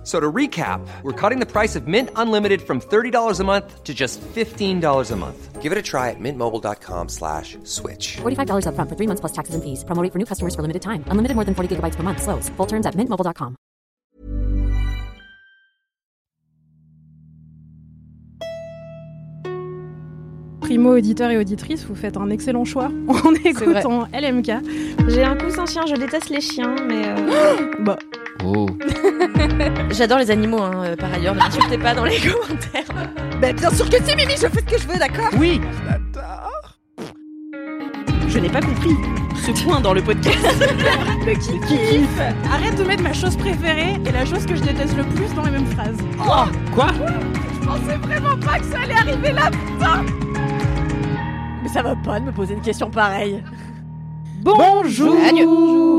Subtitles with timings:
[0.00, 3.84] F- So to recap, we're cutting the price of Mint Unlimited from $30 a month
[3.84, 5.60] to just $15 a month.
[5.60, 8.16] Give it a try at mintmobile.com slash switch.
[8.22, 9.84] $45 upfront for three months plus taxes and fees.
[9.84, 11.04] Promo rate for new customers for limited time.
[11.08, 12.22] Unlimited more than 40 gigabytes per month.
[12.22, 12.48] Slows.
[12.56, 13.56] Full terms at mintmobile.com.
[20.60, 24.52] Primo auditeur et auditrice, vous faites un excellent choix en écoutant LMK.
[25.08, 27.98] J'ai un coussin chien, je déteste les chiens, mais euh, Bah,
[28.44, 28.66] Oh.
[29.90, 31.34] j'adore les animaux hein, euh, par ailleurs.
[31.34, 33.08] Ne m'insultez pas dans les commentaires.
[33.40, 35.30] Bah, bien sûr que si, Mimi, je fais ce que je veux, d'accord?
[35.38, 35.60] Oui
[38.28, 38.94] Je n'ai pas compris
[39.34, 40.38] ce point dans le podcast.
[41.26, 42.20] le kiff
[42.52, 45.44] Arrête de mettre ma chose préférée et la chose que je déteste le plus dans
[45.44, 45.98] les mêmes phrases.
[46.18, 46.48] Quoi?
[47.60, 50.04] Je pensais vraiment pas que ça allait arriver là, putain
[51.62, 53.42] Mais ça va pas de me poser une question pareille.
[54.42, 55.14] Bonjour,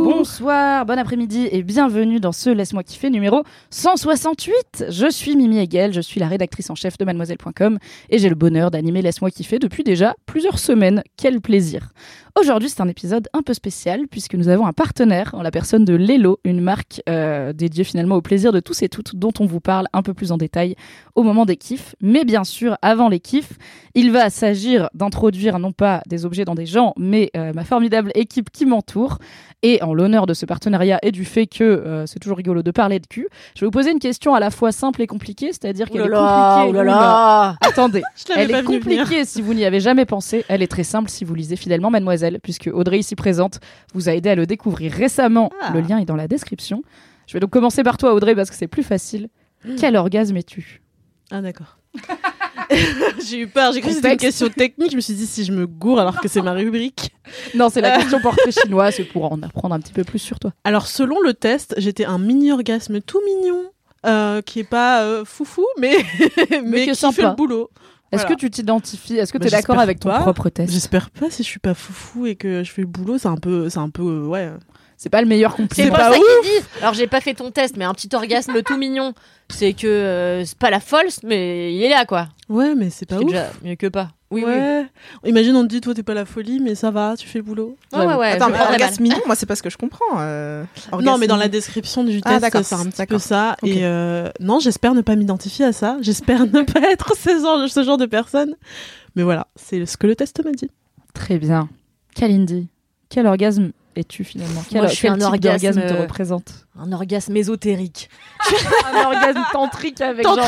[0.03, 4.85] bonsoir, bon après-midi et bienvenue dans ce Laisse-moi kiffer numéro 168.
[4.89, 7.77] Je suis Mimi Hegel, je suis la rédactrice en chef de mademoiselle.com
[8.09, 11.03] et j'ai le bonheur d'animer Laisse-moi kiffer depuis déjà plusieurs semaines.
[11.17, 11.89] Quel plaisir.
[12.39, 15.83] Aujourd'hui, c'est un épisode un peu spécial puisque nous avons un partenaire en la personne
[15.83, 19.45] de Lelo, une marque euh, dédiée finalement au plaisir de tous et toutes dont on
[19.45, 20.75] vous parle un peu plus en détail
[21.15, 21.93] au moment des kiffs.
[21.99, 23.53] Mais bien sûr, avant les kiffs,
[23.95, 28.11] il va s'agir d'introduire non pas des objets dans des gens, mais euh, ma formidable
[28.15, 29.17] équipe qui m'entoure.
[29.63, 32.71] Et en l'honneur de ce partenariat et du fait que euh, c'est toujours rigolo de
[32.71, 35.49] parler de cul, je vais vous poser une question à la fois simple et compliquée,
[35.51, 36.69] c'est-à-dire qu'elle est compliquée.
[36.69, 37.57] oulala.
[37.61, 38.01] Attendez,
[38.35, 40.45] elle est compliquée si vous n'y avez jamais pensé.
[40.47, 43.59] Elle est très simple si vous lisez fidèlement Mademoiselle, puisque Audrey ici présente
[43.93, 45.51] vous a aidé à le découvrir récemment.
[45.61, 45.71] Ah.
[45.73, 46.83] Le lien est dans la description.
[47.27, 49.29] Je vais donc commencer par toi, Audrey, parce que c'est plus facile.
[49.79, 50.81] Quel orgasme es-tu?
[51.29, 51.77] Ah d'accord.
[53.27, 55.43] j'ai eu peur, j'ai cru que c'était une question technique, je me suis dit si
[55.43, 57.11] je me gourre alors que c'est ma rubrique.
[57.55, 57.99] Non, c'est la Euh.
[57.99, 60.53] question portrait chinois, c'est pour en apprendre un petit peu plus sur toi.
[60.63, 63.63] Alors selon le test, j'étais un mini orgasme tout mignon,
[64.05, 65.97] euh, qui est pas euh, foufou, mais,
[66.65, 67.13] mais, qui est qui sympa.
[67.15, 67.69] fait le boulot.
[68.11, 68.35] Est-ce Voilà.
[68.35, 70.19] que tu t'identifies Est-ce que Bah, tu es d'accord avec ton pas.
[70.19, 73.17] propre test J'espère pas si je suis pas foufou et que je fais le boulot,
[73.17, 74.51] c'est un peu, c'est un peu, euh, ouais.
[74.97, 75.89] C'est pas le meilleur C'est compliment.
[75.89, 76.67] pour pas ça qu'ils disent.
[76.81, 79.13] Alors j'ai pas fait ton test, mais un petit orgasme tout mignon,
[79.51, 82.29] c'est que euh, c'est pas la folle, mais il est là quoi.
[82.49, 83.25] Ouais, mais c'est pas ouf.
[83.25, 84.09] déjà mieux que pas.
[84.31, 84.51] Oui, oui.
[84.53, 84.85] ouais.
[85.25, 87.43] Imagine on te dit toi t'es pas la folie, mais ça va, tu fais le
[87.43, 87.77] boulot.
[87.91, 88.31] Ouais, ouais, ouais.
[88.31, 90.05] Attends, mais orgasme mignon, moi, c'est pas ce que je comprends.
[90.19, 90.63] euh,
[91.01, 93.57] Non, mais dans la description du Ah, test, d'accord, c'est un petit peu ça.
[93.63, 95.97] Et euh, non, j'espère ne pas m'identifier à ça.
[96.01, 98.55] J'espère ne pas être ce genre, ce genre de personne.
[99.17, 100.69] Mais voilà, c'est ce que le test m'a dit.
[101.13, 101.67] Très bien.
[102.15, 102.67] Kalindi,
[103.09, 104.63] quel orgasme es-tu finalement?
[104.69, 106.67] Quel, Moi, je suis quel un type orgasme, d'orgasme te représente?
[106.79, 108.09] Un orgasme ésotérique.
[108.93, 110.39] Un orgasme tantrique avec genre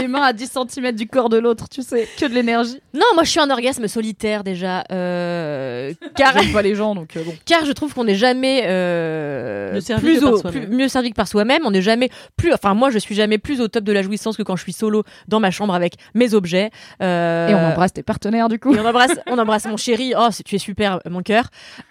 [0.00, 2.80] les mains à 10 cm du corps de l'autre, tu sais, que de l'énergie.
[2.92, 4.84] Non, moi je suis un orgasme solitaire déjà.
[4.92, 7.34] euh, car, pas les gens, donc euh, bon.
[7.46, 10.66] car je trouve qu'on n'est jamais euh, Mieux servi plus que par au, soi-même.
[10.66, 11.62] plus- mieux servi que par soi-même.
[11.64, 12.52] On n'est jamais plus.
[12.52, 14.72] Enfin, moi je suis jamais plus au top de la jouissance que quand je suis
[14.74, 16.70] solo dans ma chambre avec mes objets.
[17.02, 18.74] Euh, Et on embrasse tes partenaires du coup.
[18.74, 20.12] Et on embrasse, on embrasse mon chéri.
[20.16, 21.46] Oh, tu es super, mon cœur.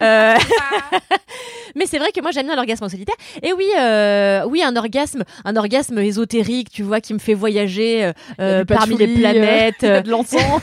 [1.76, 3.16] Mais c'est vrai que moi j'aime bien l'orgasme solitaire.
[3.42, 8.12] Et oui, euh, oui, un orgasme, un orgasme ésotérique, tu vois, qui me fait voyager
[8.40, 9.74] euh, du parmi les planètes.
[9.84, 10.40] euh, de l'encens.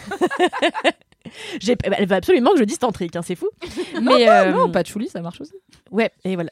[1.84, 3.48] Elle veut absolument que je dise tantrique, hein, c'est fou.
[3.94, 5.54] Mais, non, euh, non, patchouli, ça marche aussi.
[5.92, 6.50] Ouais, et voilà.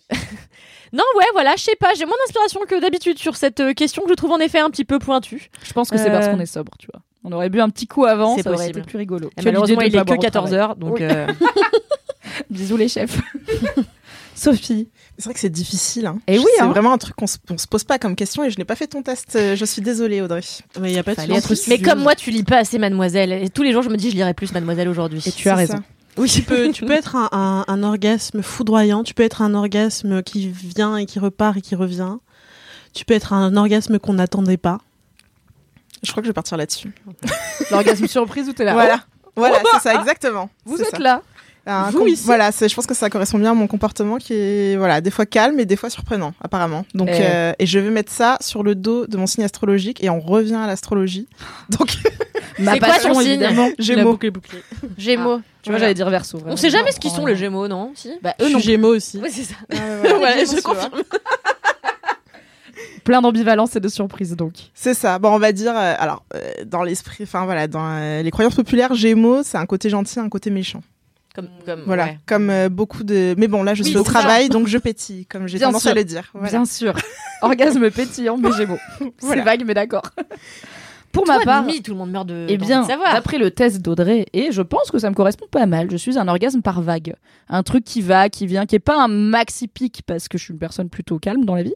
[0.93, 4.03] non, ouais, voilà, je sais pas, j'ai moins d'inspiration que d'habitude sur cette euh, question
[4.03, 5.49] que je trouve en effet un petit peu pointue.
[5.63, 7.01] Je pense que c'est parce Euh, qu'on est sobre, tu vois.
[7.25, 9.29] On aurait bu un petit coup avant, C'est ça aurait été plus rigolo.
[9.37, 10.59] Et malheureusement, il est que boire au 14 travail.
[10.59, 11.01] heures, donc Oui.
[11.03, 11.27] euh,
[12.49, 13.19] Bisous les chefs.
[14.39, 14.89] Sophie.
[15.17, 16.05] C'est vrai que c'est difficile.
[16.07, 16.17] Hein.
[16.27, 16.67] Eh oui, C'est hein.
[16.69, 18.87] vraiment un truc qu'on se, se pose pas comme question et je n'ai pas fait
[18.87, 19.35] ton test.
[19.35, 20.41] Euh, Je suis désolée, Audrey.
[20.79, 23.31] Mais il y a pas de Mais comme moi, tu lis pas assez Mademoiselle.
[23.33, 25.21] Et tous les jours, je me dis, je lirai plus Mademoiselle aujourd'hui.
[25.25, 25.75] Et tu as raison.
[25.77, 25.83] ça.
[26.17, 29.53] Oui, tu peux, tu peux être un, un- un orgasme foudroyant, tu peux être un
[29.53, 32.15] orgasme qui vient et qui repart et qui revient.
[32.93, 34.79] Tu peux être un orgasme qu'on n'attendait pas.
[36.03, 36.93] Je crois que je vais partir là-dessus.
[37.71, 38.73] L'orgasme surprise où t'es là.
[38.73, 39.01] Voilà.
[39.35, 40.49] Voilà, Oh, c'est ça, exactement.
[40.65, 40.99] Vous êtes ça.
[40.99, 41.21] là.
[41.69, 42.23] Un Vous ici.
[42.25, 45.25] Voilà, je pense que ça correspond bien à mon comportement qui est voilà, des fois
[45.25, 46.85] calme et des fois surprenant, apparemment.
[46.93, 47.19] Donc, Eh.
[47.21, 50.19] euh, et je vais mettre ça sur le dos de mon signe astrologique et on
[50.19, 51.27] revient à l'astrologie.
[51.69, 51.89] Donc,
[52.57, 53.69] Ma C'est quoi passion, ton évidemment.
[53.79, 54.19] Gémeaux.
[54.97, 55.41] Gémeaux.
[55.61, 56.37] Tu vois, j'allais dire verso.
[56.39, 56.53] vraiment.
[56.53, 58.11] On sait jamais ce qu'ils sont les Gémeaux, non si?
[58.21, 58.59] Bah, Je eux non.
[58.59, 59.19] Gémeaux aussi.
[59.21, 59.55] Oui, c'est ça.
[59.71, 61.01] Ouais, je confirme.
[63.03, 64.53] Plein d'ambivalence et de surprises donc.
[64.73, 65.19] C'est ça.
[65.19, 68.55] Bon, on va dire, euh, alors, euh, dans l'esprit, enfin voilà, dans euh, les croyances
[68.55, 70.81] populaires, Gémeaux, c'est un côté gentil, un côté méchant.
[71.41, 72.19] Comme, comme, Voilà, ouais.
[72.25, 73.35] comme euh, beaucoup de.
[73.37, 74.19] Mais bon, là, je Oui, suis au c'est ça.
[74.19, 75.91] travail, donc je pétille, comme j'ai Bien tendance sûr.
[75.91, 76.29] à le dire.
[76.33, 76.49] Voilà.
[76.49, 76.93] Bien sûr.
[77.41, 78.77] Orgasme pétillant, mais Gémeaux.
[78.99, 79.43] C'est Voilà.
[79.43, 80.03] vague, mais d'accord.
[81.11, 82.45] Pour Toi, ma part, Mimi, tout le monde meurt de.
[82.49, 85.89] eh bien, d'après le test d'Audrey, et je pense que ça me correspond pas mal,
[85.89, 87.15] je suis un orgasme par vague.
[87.49, 90.43] Un truc qui va, qui vient, qui est pas un maxi pic, parce que je
[90.43, 91.73] suis une personne plutôt calme dans la vie,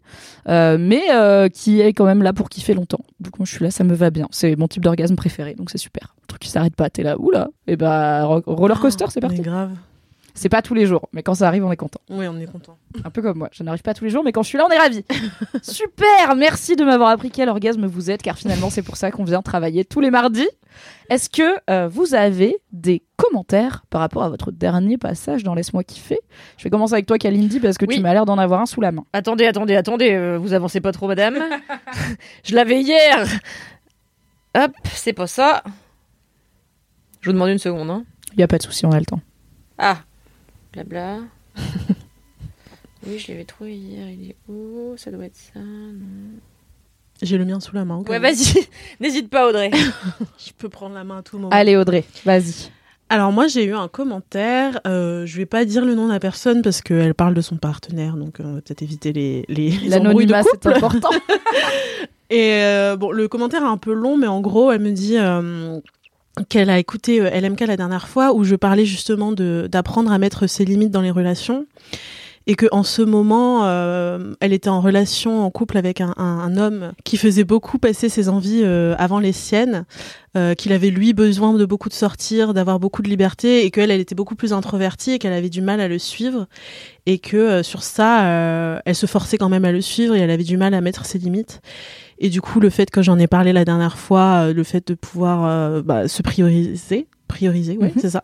[0.50, 3.04] euh, mais euh, qui est quand même là pour kiffer longtemps.
[3.21, 4.27] Donc moi, je suis là, ça me va bien.
[4.30, 6.12] C'est mon type d'orgasme préféré, donc c'est super.
[6.33, 7.50] Truc qui s'arrête pas, t'es là, oula.
[7.68, 9.41] Et bah, ro- roller coaster, c'est parti.
[9.41, 9.71] grave.
[10.35, 12.00] C'est pas tous les jours, mais quand ça arrive, on est content.
[12.09, 12.75] Oui, on est content.
[13.06, 13.50] Un peu comme moi.
[13.51, 15.06] Je n'arrive pas tous les jours, mais quand je suis là, on est ravis.
[15.62, 19.25] Super Merci de m'avoir appris quel orgasme vous êtes, car finalement, c'est pour ça qu'on
[19.25, 20.47] vient travailler tous les mardis.
[21.12, 25.83] Est-ce que euh, vous avez des commentaires par rapport à votre dernier passage dans Laisse-moi
[25.83, 26.18] kiffer?
[26.57, 27.97] Je vais commencer avec toi, Kalindi, parce que Oui.
[27.97, 29.06] tu m'as l'air d'en avoir un sous la main.
[29.13, 31.38] Attendez, attendez, attendez, euh, vous avancez pas trop, madame.
[32.44, 33.27] je l'avais hier.
[34.56, 35.63] Hop, c'est pas ça.
[37.24, 37.90] Je vous demande une seconde.
[37.90, 38.04] Hein.
[38.34, 39.22] Il y a pas de souci, on a le temps.
[39.78, 40.00] Ah,
[40.74, 41.20] blabla.
[43.08, 44.10] oui, je l'avais trouvé hier.
[44.10, 44.96] Il est où?
[44.98, 45.62] Ça doit être ça.
[45.62, 46.36] Non.
[47.22, 48.04] J'ai le mien sous la main.
[48.10, 48.68] Ouais, vas-y.
[49.00, 49.72] N'hésite pas, Audrey.
[50.38, 51.50] Je peux prendre la main à tout moment.
[51.52, 52.70] Allez, Audrey, vas-y.
[53.10, 56.20] Alors moi j'ai eu un commentaire, euh, je vais pas dire le nom de la
[56.20, 59.70] personne parce qu'elle parle de son partenaire, donc euh, on va peut-être éviter les, les,
[59.70, 60.74] les embrouilles de L'anonymat, c'est couple.
[60.78, 61.10] important.
[62.31, 65.18] Et euh, bon, le commentaire est un peu long, mais en gros, elle me dit
[65.20, 65.80] euh,
[66.50, 70.18] qu'elle a écouté euh, LMK la dernière fois où je parlais justement de d'apprendre à
[70.18, 71.65] mettre ses limites dans les relations.
[72.45, 76.57] Et que en ce moment, euh, elle était en relation, en couple avec un, un-
[76.57, 79.85] homme qui faisait beaucoup passer ses envies euh, avant les siennes,
[80.35, 83.91] euh, qu'il avait lui besoin de beaucoup de sortir, d'avoir beaucoup de liberté, et qu'elle,
[83.91, 86.47] elle était beaucoup plus introvertie et qu'elle avait du mal à le suivre,
[87.06, 90.19] et que euh, sur ça, euh, elle se forçait quand même à le suivre et
[90.19, 91.62] elle avait du mal à mettre ses limites.
[92.25, 94.88] Et du coup, le fait que j'en ai parlé la dernière fois, euh, le fait
[94.88, 98.02] de pouvoir euh, bah, se prioriser, prioriser, ouais, Mhm.
[98.02, 98.24] c'est ça.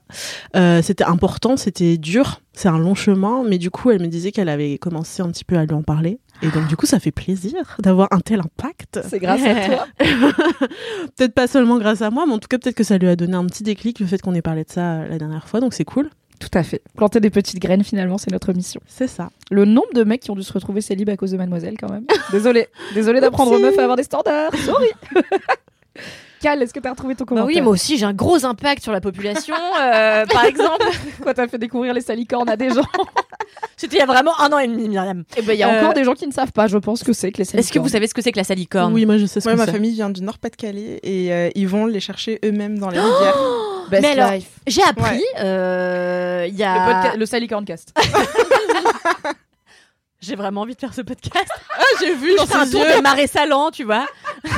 [0.56, 4.32] Euh, c'était important, c'était dur, c'est un long chemin, mais du coup, elle me disait
[4.32, 6.20] qu'elle avait commencé un petit peu à lui en parler.
[6.42, 9.02] Et donc, du coup, ça fait plaisir d'avoir un tel impact.
[9.10, 9.88] C'est grâce à toi.
[11.18, 13.16] peut-être pas seulement grâce à moi, mais en tout cas, peut-être que ça lui a
[13.18, 15.74] donné un petit déclic, le fait qu'on ait parlé de ça la dernière fois, donc
[15.74, 16.10] c'est cool.
[16.40, 16.82] Tout à fait.
[16.96, 18.80] Planter des petites graines, finalement, c'est notre mission.
[18.88, 19.30] C'est ça.
[19.52, 21.90] Le nombre de mecs qui ont dû se retrouver célib à cause de Mademoiselle, quand
[21.92, 22.06] même.
[22.32, 22.68] Désolé.
[22.94, 24.54] Désolé d'apprendre aux meufs à avoir des standards.
[24.66, 24.88] Sorry.
[26.42, 28.82] Cal, est-ce que t'as retrouvé ton Bah commentaire oui, moi aussi, j'ai un gros impact
[28.82, 29.56] sur la population.
[29.82, 30.86] euh, par exemple,
[31.22, 32.86] Quoi, t'as fait découvrir les salicornes à des gens
[33.76, 35.24] c'était il y a vraiment un an et demi, Myriam.
[35.38, 37.02] Eh ben, il y a Euh, encore des gens qui ne savent pas, je pense
[37.04, 37.60] que c'est que les salicornes.
[37.66, 38.94] Est-ce que vous savez ce que c'est que la salicorne?
[38.94, 39.72] Oui, moi, je sais ce Ouais, que ma c'est.
[39.72, 43.38] famille vient du Nord-Pas-de-Calais et euh, ils vont les chercher eux-mêmes dans les rivières.
[43.90, 44.50] Best Mais alors, life.
[44.68, 46.74] J'ai appris, euh, il y a...
[46.74, 47.26] Le, podca- le.
[50.22, 51.50] J'ai vraiment envie de faire ce podcast.
[51.72, 54.06] Ah, j'ai vu fais un tour des marais salants, tu vois.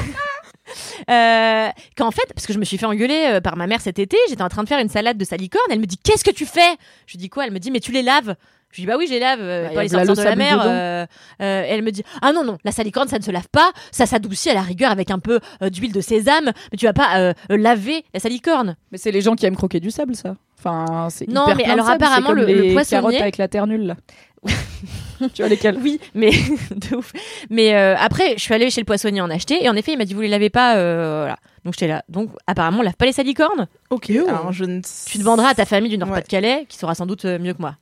[1.09, 1.67] Euh,
[1.97, 4.15] qu'en fait, parce que je me suis fait engueuler euh, par ma mère cet été,
[4.29, 5.65] j'étais en train de faire une salade de salicorne.
[5.69, 6.77] Elle me dit Qu'est-ce que tu fais?
[7.07, 7.45] Je lui dis quoi?
[7.45, 8.35] Elle me dit Mais tu les laves
[8.71, 10.61] je lui dis bah oui, je les lave, euh, Bah, les de la mer.
[10.65, 11.05] euh,
[11.41, 14.05] euh, elle me dit ah non non, la salicorne ça ne se lave pas, ça
[14.05, 17.33] s'adoucit à la rigueur avec un peu euh, d'huile de sésame, mais tu vas pas
[17.49, 18.75] laver la salicorne.
[18.91, 20.35] Mais c'est les gens qui aiment croquer du sable, ça.
[20.59, 23.37] Enfin, c'est Non, hyper mais alors sable, apparemment, comme le- les le poissonnier- carottes avec
[23.37, 23.95] la terre nulle, là.
[25.33, 25.77] tu vois lesquelles?
[25.81, 26.31] Oui, mais
[26.71, 27.11] de ouf.
[27.49, 29.97] Mais euh, après, je suis allée chez le poissonnier en acheter et en effet, il
[29.97, 31.37] m'a dit vous les lavez pas, euh, voilà.
[31.63, 32.03] Donc j'étais là.
[32.09, 33.67] Donc apparemment, on lave pas les salicornes.
[33.91, 34.09] Ok.
[34.09, 35.99] Alors, je ne Tu demanderas à ta famille du Ouais.
[36.05, 37.75] Nord-Pas-de-Calais, qui saura sans doute mieux que moi.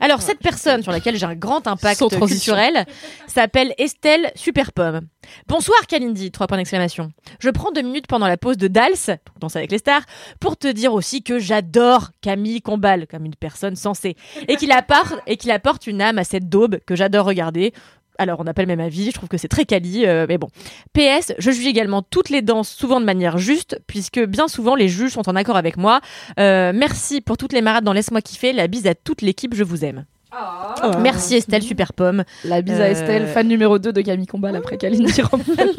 [0.00, 2.54] Alors, cette personne sur laquelle j'ai un grand impact Sans transition.
[2.54, 2.86] culturel
[3.26, 5.00] s'appelle Estelle Superpomme.
[5.48, 7.10] Bonsoir Kalindi, trois points d'exclamation.
[7.40, 10.02] Je prends deux minutes pendant la pause de Dals, Danse avec les stars,
[10.40, 14.16] pour te dire aussi que j'adore Camille Combal comme une personne sensée
[14.48, 17.72] et qu'il apporte, et qu'il apporte une âme à cette daube que j'adore regarder.
[18.18, 20.38] Alors, on n'a pas le même avis, je trouve que c'est très quali, euh, mais
[20.38, 20.48] bon.
[20.92, 24.88] PS, je juge également toutes les danses, souvent de manière juste, puisque bien souvent les
[24.88, 26.00] juges sont en accord avec moi.
[26.38, 28.52] Euh, merci pour toutes les marades dans Laisse-moi kiffer.
[28.52, 30.04] La bise à toute l'équipe, je vous aime.
[30.32, 30.90] Oh.
[31.00, 32.24] Merci Estelle, super pomme.
[32.44, 35.70] La bise à Euh, Estelle, fan numéro 2 de Camille Combal après Kalindi Rommel.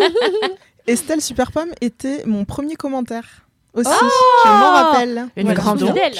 [0.88, 3.25] Estelle Superpomme était mon premier commentaire
[3.74, 3.89] aussi.
[3.92, 4.06] Oh
[4.46, 5.25] je m'en rappelle.
[5.36, 5.60] Une Voilà.
[5.60, 6.13] grande Donc, fidèle.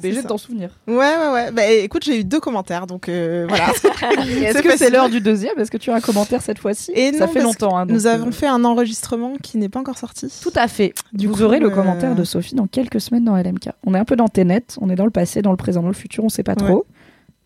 [0.00, 0.70] C'est de t'en souvenir.
[0.86, 1.50] Ouais, ouais, ouais.
[1.52, 3.66] Bah écoute, j'ai eu deux commentaires, donc euh, voilà.
[4.48, 5.58] Est-ce que c'est l'heure du deuxième?
[5.58, 6.90] Est-ce que tu as un commentaire cette fois-ci?
[6.94, 7.76] Et Ça non, fait longtemps.
[7.76, 10.32] hein, Nous euh, avons fait un enregistrement qui n'est pas encore sorti.
[10.42, 10.94] Tout à fait.
[11.12, 13.70] Du Vous coup, aurez le euh, commentaire de Sophie dans quelques semaines dans LMK.
[13.86, 15.88] On est un peu dans Ténet, on est dans le passé, dans le présent, dans
[15.88, 16.86] le futur, on sait pas trop.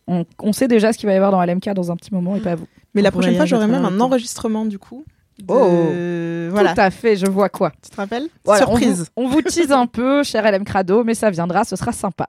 [0.08, 2.34] On, on sait déjà ce qu'il va y avoir dans LMK dans un petit moment
[2.36, 2.66] et pas vous.
[2.94, 5.04] Mais la prochaine fois, j'aurai même un enregistrement du coup.
[5.48, 5.68] Oh.
[6.50, 6.74] Voilà.
[6.74, 7.72] Tout à fait, je vois quoi.
[7.82, 8.28] Tu te rappelles?
[8.44, 9.06] Voilà, Surprise.
[9.16, 11.92] On vous, on vous tease un peu, cher LM Crado, mais ça viendra, ce sera
[11.92, 12.28] sympa.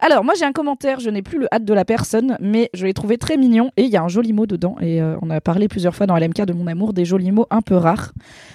[0.00, 2.84] Alors, moi j'ai un commentaire, je n'ai plus le hâte de la personne, mais je
[2.84, 4.76] l'ai trouvé très mignon et il y a un joli mot dedans.
[4.80, 7.46] Et euh, on a parlé plusieurs fois dans LMK de mon amour des jolis mots
[7.50, 8.12] un peu rares.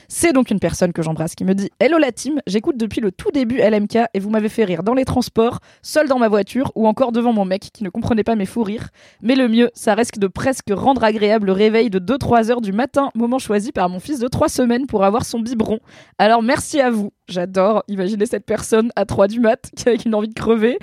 [0.10, 3.12] C'est donc une personne que j'embrasse qui me dit Hello la team, j'écoute depuis le
[3.12, 6.72] tout début LMK et vous m'avez fait rire dans les transports, seul dans ma voiture
[6.76, 8.90] ou encore devant mon mec qui ne comprenait pas mes fous rires.
[9.22, 12.74] Mais le mieux, ça reste de presque rendre agréable le réveil de 2-3 heures du
[12.74, 15.80] matin, moment choisi par mon fils de 3 semaines pour avoir son biberon.
[16.18, 17.12] Alors merci à vous.
[17.28, 20.80] J'adore imaginer cette personne à 3 du mat qui avec une envie de crever,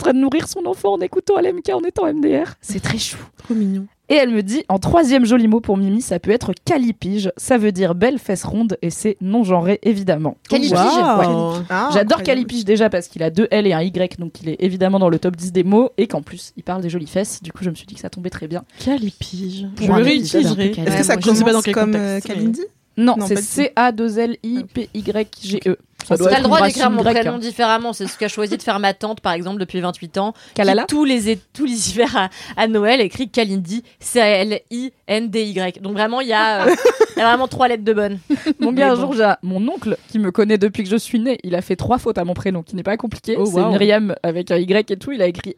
[0.00, 2.54] train de nourrir son enfant en écoutant LMK en étant MDR.
[2.60, 3.16] C'est très chou.
[3.38, 3.86] Trop mignon.
[4.08, 7.30] Et elle me dit, en troisième joli mot pour Mimi, ça peut être calipige.
[7.36, 10.36] Ça veut dire belle fesse ronde et c'est non genré évidemment.
[10.48, 11.62] Calipige, Waouh.
[11.70, 12.24] Ah, J'adore.
[12.24, 15.10] Calipige déjà parce qu'il a deux L et un Y, donc il est évidemment dans
[15.10, 17.40] le top 10 des mots et qu'en plus il parle des jolies fesses.
[17.40, 18.64] Du coup, je me suis dit que ça tombait très bien.
[18.84, 19.68] Calipige.
[19.80, 20.70] Je le réutiliserai.
[20.70, 22.62] Est-ce que ça sais pas dans commence quel comme euh, Kalindi?
[22.96, 23.52] Non, Non, c'est pas du tout.
[23.52, 25.76] C-A-2-L-I-P-Y-G-E.
[26.06, 27.38] Ça doit T'as le droit d'écrire mon prénom hein.
[27.38, 27.92] différemment.
[27.92, 30.32] C'est ce qu'a choisi de faire ma tante, par exemple, depuis 28 ans.
[30.32, 33.82] qui, Kalala tous les, tous les hivers à, à Noël écrit Kalindi.
[34.00, 35.80] C-A-L-I-N-D-Y.
[35.82, 36.74] Donc vraiment, il y, a, euh,
[37.16, 38.18] y a vraiment trois lettres de bonne.
[38.60, 41.20] Mon gars, Mais un jour, j'ai mon oncle qui me connaît depuis que je suis
[41.20, 41.38] née.
[41.44, 43.36] Il a fait trois fautes à mon prénom, qui n'est pas compliqué.
[43.38, 43.70] Oh, c'est wow.
[43.70, 45.12] Myriam avec un Y et tout.
[45.12, 45.56] Il a écrit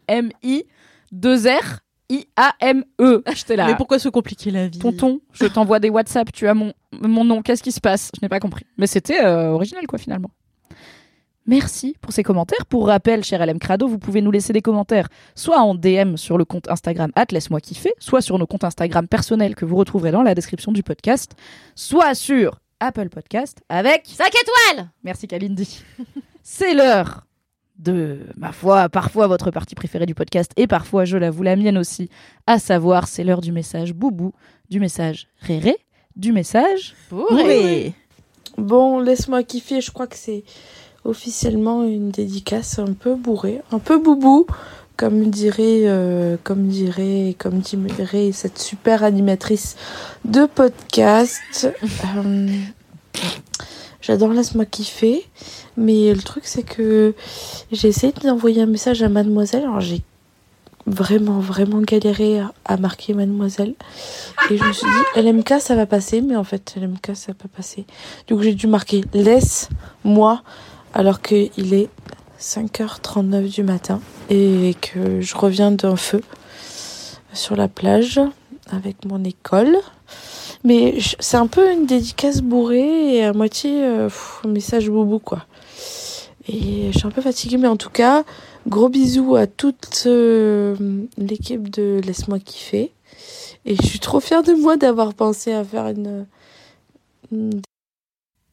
[2.09, 3.23] M-I-2-R-I-A-M-E.
[3.33, 3.67] J'étais là.
[3.67, 7.23] Mais pourquoi se compliquer la vie Tonton, je t'envoie des WhatsApp, tu as mon, mon
[7.23, 8.11] nom, qu'est-ce qui se passe?
[8.15, 8.65] Je n'ai pas compris.
[8.77, 10.29] Mais c'était euh, original, quoi, finalement.
[11.45, 12.65] Merci pour ces commentaires.
[12.65, 16.37] Pour rappel, cher LM Crado, vous pouvez nous laisser des commentaires soit en DM sur
[16.37, 20.23] le compte Instagram laisse-moi kiffer, soit sur nos comptes Instagram personnels que vous retrouverez dans
[20.23, 21.33] la description du podcast,
[21.75, 25.83] soit sur Apple Podcast avec 5 étoiles Merci Kalindi.
[26.43, 27.25] C'est l'heure
[27.79, 31.77] de, ma foi, parfois votre partie préférée du podcast et parfois, je l'avoue, la mienne
[31.77, 32.09] aussi.
[32.47, 34.33] À savoir, c'est l'heure du message boubou,
[34.69, 35.77] du message réré,
[36.15, 36.95] du message.
[37.11, 37.93] Oui.
[38.57, 40.43] Bon, laisse-moi kiffer, je crois que c'est
[41.03, 44.45] officiellement une dédicace un peu bourrée, un peu boubou,
[44.95, 49.75] comme dirait, euh, comme dirait, comme dirait cette super animatrice
[50.25, 51.69] de podcast.
[52.15, 52.47] Euh,
[54.03, 55.25] J'adore laisse-moi kiffer,
[55.77, 57.15] mais le truc c'est que
[57.71, 60.01] j'ai essayé d'envoyer un message à mademoiselle, alors j'ai
[60.85, 63.75] vraiment vraiment galéré à, marquer mademoiselle.
[64.51, 67.35] Et je me suis dit LMK ça va passer mais en fait LMK ça va
[67.35, 67.85] pas passer.
[68.27, 70.43] Donc j'ai dû marquer laisse-moi
[70.93, 71.87] alors qu'il est
[72.41, 76.21] 5h39 du matin et que je reviens d'un feu
[77.31, 78.19] sur la plage
[78.69, 79.77] avec mon école.
[80.63, 84.09] Mais c'est un peu une dédicace bourrée et à moitié euh,
[84.45, 85.45] message boubou quoi.
[86.47, 88.23] Et je suis un peu fatiguée mais en tout cas,
[88.67, 90.75] gros bisous à toute euh,
[91.17, 92.91] l'équipe de Laisse-moi kiffer.
[93.65, 96.25] Et je suis trop fière de moi d'avoir pensé à faire une,
[97.31, 97.61] une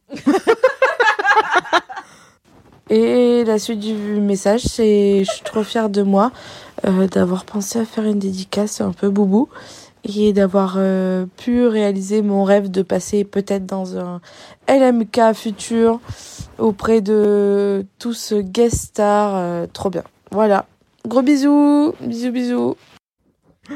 [2.90, 6.32] Et la suite du message, c'est je suis trop fière de moi
[6.86, 9.48] euh, d'avoir pensé à faire une dédicace un peu boubou
[10.04, 14.20] et d'avoir euh, pu réaliser mon rêve de passer peut-être dans un
[14.68, 16.00] LMK futur
[16.58, 19.34] auprès de tous guest stars.
[19.36, 20.04] euh, trop bien.
[20.30, 20.66] Voilà.
[21.06, 21.94] Gros bisous.
[22.00, 22.76] Bisous, bisous.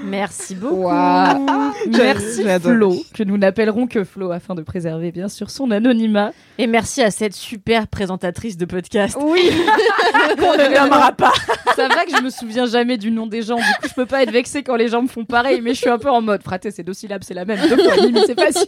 [0.03, 0.75] Merci beaucoup.
[0.85, 1.47] Waouh.
[1.89, 2.43] Merci.
[2.61, 6.33] Flo, que nous n'appellerons que Flo afin de préserver bien sûr son anonymat.
[6.59, 9.17] Et merci à cette super présentatrice de podcast.
[9.21, 9.51] Oui,
[10.39, 11.33] On ne nommera pas.
[11.77, 13.57] ça va que je me souviens jamais du nom des gens.
[13.57, 15.81] Du coup, je peux pas être vexée quand les gens me font pareil, mais je
[15.81, 17.59] suis un peu en mode fraté, c'est deux syllabes, c'est la même.
[17.69, 17.95] Deux fois
[18.27, 18.67] c'est facile.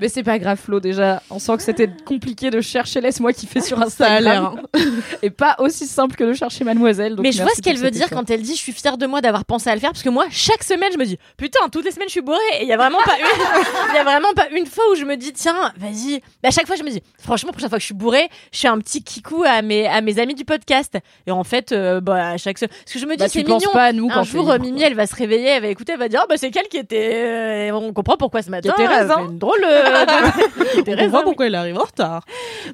[0.00, 0.80] Mais c'est pas grave, Flo.
[0.80, 4.22] Déjà, on sent que c'était compliqué de chercher laisse-moi kiffer sur Ça a Instagram.
[4.24, 4.44] l'air.
[4.44, 4.80] hein.
[5.22, 7.16] et pas aussi simple que de chercher Mademoiselle.
[7.16, 9.06] donc Mais je vois ce qu'elle veut dire quand elle dit je suis fière de
[9.06, 11.68] moi d'avoir pensé à le faire parce que moi chaque semaine je me dis putain
[11.70, 13.26] toutes les semaines je suis bourrée et il y a vraiment pas une
[13.90, 16.50] il y a vraiment pas une fois où je me dis tiens vas-y Bah, à
[16.50, 18.78] chaque fois je me dis franchement prochaine fois que je suis bourrée je fais un
[18.78, 22.36] petit kikou à mes à mes amis du podcast et en fait euh, bah à
[22.36, 24.50] chaque se- parce que je me dis Bah, c'est mignon pas à nous un jour
[24.50, 24.86] euh, Mimi quoi.
[24.86, 26.76] elle va se réveiller elle va écouter elle va dire oh, bah c'est quelle qui
[26.78, 27.12] était
[27.70, 29.16] euh, on comprend pourquoi ce matin était raisin.
[29.16, 30.64] fait une drôle euh, de...
[30.72, 32.24] qui était On raisin, pourquoi elle arrive en retard.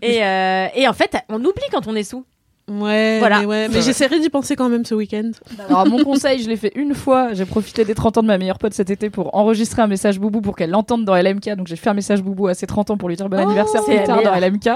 [0.03, 0.17] et
[0.75, 2.25] et en fait on oublie quand on est sous
[2.69, 3.41] Ouais, Voilà.
[3.41, 5.31] mais, ouais, mais j'essaierai d'y penser quand même ce week-end.
[5.69, 7.33] Alors, mon conseil, je l'ai fait une fois.
[7.33, 10.19] J'ai profité des 30 ans de ma meilleure pote cet été pour enregistrer un message
[10.19, 11.55] boubou pour qu'elle l'entende dans LMK.
[11.57, 13.43] Donc, j'ai fait un message boubou à ses 30 ans pour lui dire bon Oh,
[13.43, 14.69] anniversaire c'est plus tard dans LMK.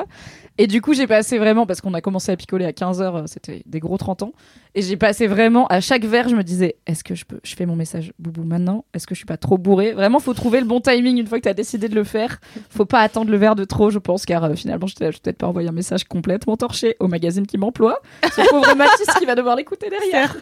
[0.60, 3.62] Et du coup, j'ai passé vraiment, parce qu'on a commencé à picoler à 15h, c'était
[3.64, 4.32] des gros 30 ans.
[4.74, 7.56] Et j'ai passé vraiment, à chaque verre, je me disais, est-ce que je peux, je
[7.56, 8.84] fais mon message boubou maintenant?
[8.92, 9.92] Est-ce que je suis pas trop bourrée?
[9.92, 12.40] Vraiment, faut trouver le bon timing une fois que tu as décidé de le faire.
[12.68, 15.38] Faut pas attendre le verre de trop, je pense, car euh, finalement, je t'ai peut-être
[15.38, 17.98] pas envoyer un message complètement torché au magazine qui m'emploie.
[18.24, 20.36] Ce pauvre Mathis qui va devoir l'écouter derrière.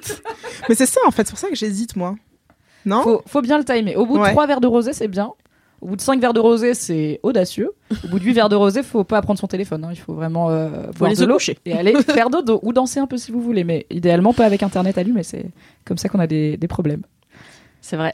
[0.69, 2.17] Mais c'est ça, en fait, c'est pour ça que j'hésite, moi.
[2.85, 3.05] Non?
[3.05, 3.95] Faut, faut bien le timer.
[3.95, 5.33] Au bout de trois verres de rosé, c'est bien.
[5.81, 7.71] Au bout de 5 verres de rosé, c'est audacieux.
[8.05, 9.85] Au bout de 8 verres de rosé, faut pas prendre son téléphone.
[9.85, 9.91] hein.
[9.93, 10.69] Il faut vraiment euh,
[10.99, 13.63] boire aller de l'eau et aller faire dodo ou danser un peu si vous voulez.
[13.65, 15.23] Mais idéalement, pas avec Internet allumé.
[15.23, 15.47] C'est
[15.85, 17.03] comme ça qu'on a des, des problèmes.
[17.81, 18.13] C'est vrai.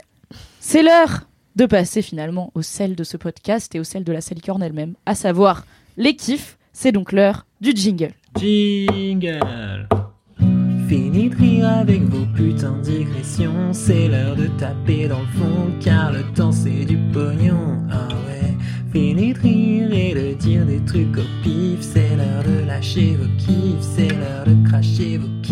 [0.61, 1.23] C'est l'heure
[1.57, 4.95] de passer finalement au sel de ce podcast et au sel de la salicorne elle-même,
[5.07, 5.65] à savoir
[5.97, 6.59] les kiffs.
[6.73, 8.13] C'est donc l'heure du jingle.
[8.37, 9.89] Jingle.
[10.89, 13.73] Fini rire avec vos putains de digressions.
[13.73, 17.79] C'est l'heure de taper dans le fond, car le temps c'est du pognon.
[17.91, 18.55] Ah ouais.
[18.93, 21.81] Fini de rire et de dire des trucs au pif.
[21.81, 23.81] C'est l'heure de lâcher vos kiffs.
[23.81, 25.44] C'est l'heure de cracher vos.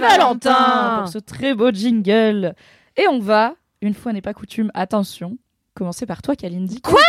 [0.00, 0.98] Valentin.
[1.00, 2.54] pour ce très beau jingle.
[2.96, 5.36] Et on va, une fois n'est pas coutume, attention,
[5.74, 6.80] commencer par toi, Kalindi.
[6.80, 7.00] Quoi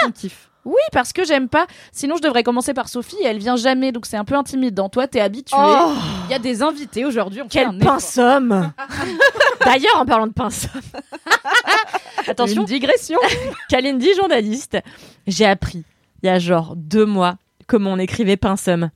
[0.66, 1.66] Oui, parce que j'aime pas.
[1.92, 3.18] Sinon, je devrais commencer par Sophie.
[3.22, 4.90] et Elle vient jamais, donc c'est un peu intimidant.
[4.90, 5.58] Toi, t'es habitué.
[5.60, 5.94] Oh,
[6.28, 7.42] Il y a des invités aujourd'hui.
[7.50, 8.72] quel pinsomme
[9.66, 10.82] D'ailleurs, en parlant de pinsomme,
[12.28, 13.20] attention, Une digression.
[13.70, 14.78] Kalindi, journaliste,
[15.28, 15.84] j'ai appris
[16.24, 18.92] il y a genre deux mois comment on écrivait pinsomme.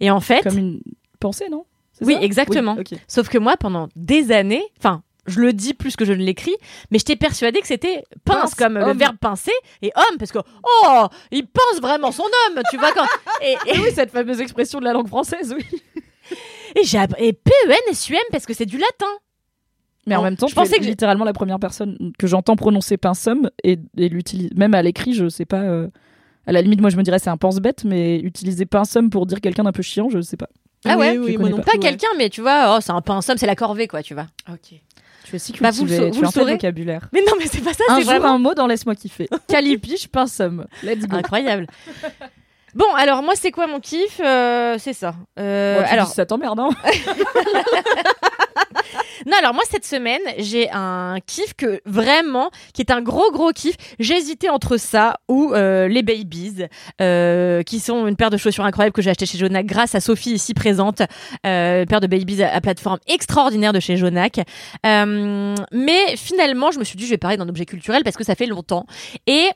[0.00, 0.80] Et en fait, Comme une
[1.20, 1.64] pensée, non?
[2.02, 2.20] Oui, ça?
[2.20, 2.76] exactement.
[2.78, 6.22] Oui, sauf que moi, pendant des années, enfin, je le dis plus que je ne
[6.24, 6.54] l'écris,
[6.90, 9.52] mais j'étais persuadée que c'était pince, Pince, comme le verbe pincer,
[9.82, 10.38] et homme, parce que,
[10.84, 13.04] oh, il pense vraiment son homme, tu vois, quand.
[13.42, 15.64] Et, oui, cette fameuse expression de la langue française, oui.
[16.76, 19.06] et j'ai et P-E-N et S-U-M parce que c'est du latin.
[20.06, 22.96] Mais en même temps, je je pensais que littéralement la première personne que j'entends prononcer
[22.96, 25.60] pinsomme et, et l'utilise même à l'écrit, je sais pas.
[25.60, 25.88] euh,
[26.46, 29.40] À la limite, moi, je me dirais c'est un pense-bête, mais utiliser pinsomme pour dire
[29.40, 30.48] quelqu'un d'un peu chiant, je sais pas.
[30.86, 31.62] Ah ouais, oui, oui, moi non pas.
[31.64, 31.84] Pas plus, ouais.
[31.90, 34.26] quelqu'un, mais tu vois, oh, c'est un pinsomme, c'est la corvée, quoi, tu vois.
[34.50, 34.80] Ok.
[35.24, 36.52] Tu es si Bah, vous le cultivé, vous le saurez.
[36.54, 37.08] vocabulaire.
[37.12, 39.28] Mais non, mais c'est pas ça, Un c'est jour, vraiment un mot dans Laisse-moi kiffer.
[39.48, 40.66] Calipiche, pinsomme.
[40.82, 41.16] Let's go.
[41.16, 41.66] incroyable.
[42.74, 44.20] Bon, alors moi, c'est quoi mon kiff?
[44.24, 45.14] Euh, C'est ça.
[45.38, 46.70] Euh, tu alors, dis, ça t'emmerde, hein
[49.26, 53.50] Non, alors moi cette semaine, j'ai un kiff que vraiment, qui est un gros gros
[53.52, 53.76] kiff.
[53.98, 56.64] J'ai hésité entre ça ou euh, les Babies,
[57.02, 60.00] euh, qui sont une paire de chaussures incroyables que j'ai acheté chez Jonac grâce à
[60.00, 61.02] Sophie ici présente,
[61.46, 64.40] euh, une paire de Babies à, à plateforme extraordinaire de chez Jonac.
[64.86, 68.24] Euh, mais finalement, je me suis dit, je vais parler d'un objet culturel parce que
[68.24, 68.86] ça fait longtemps
[69.26, 69.50] et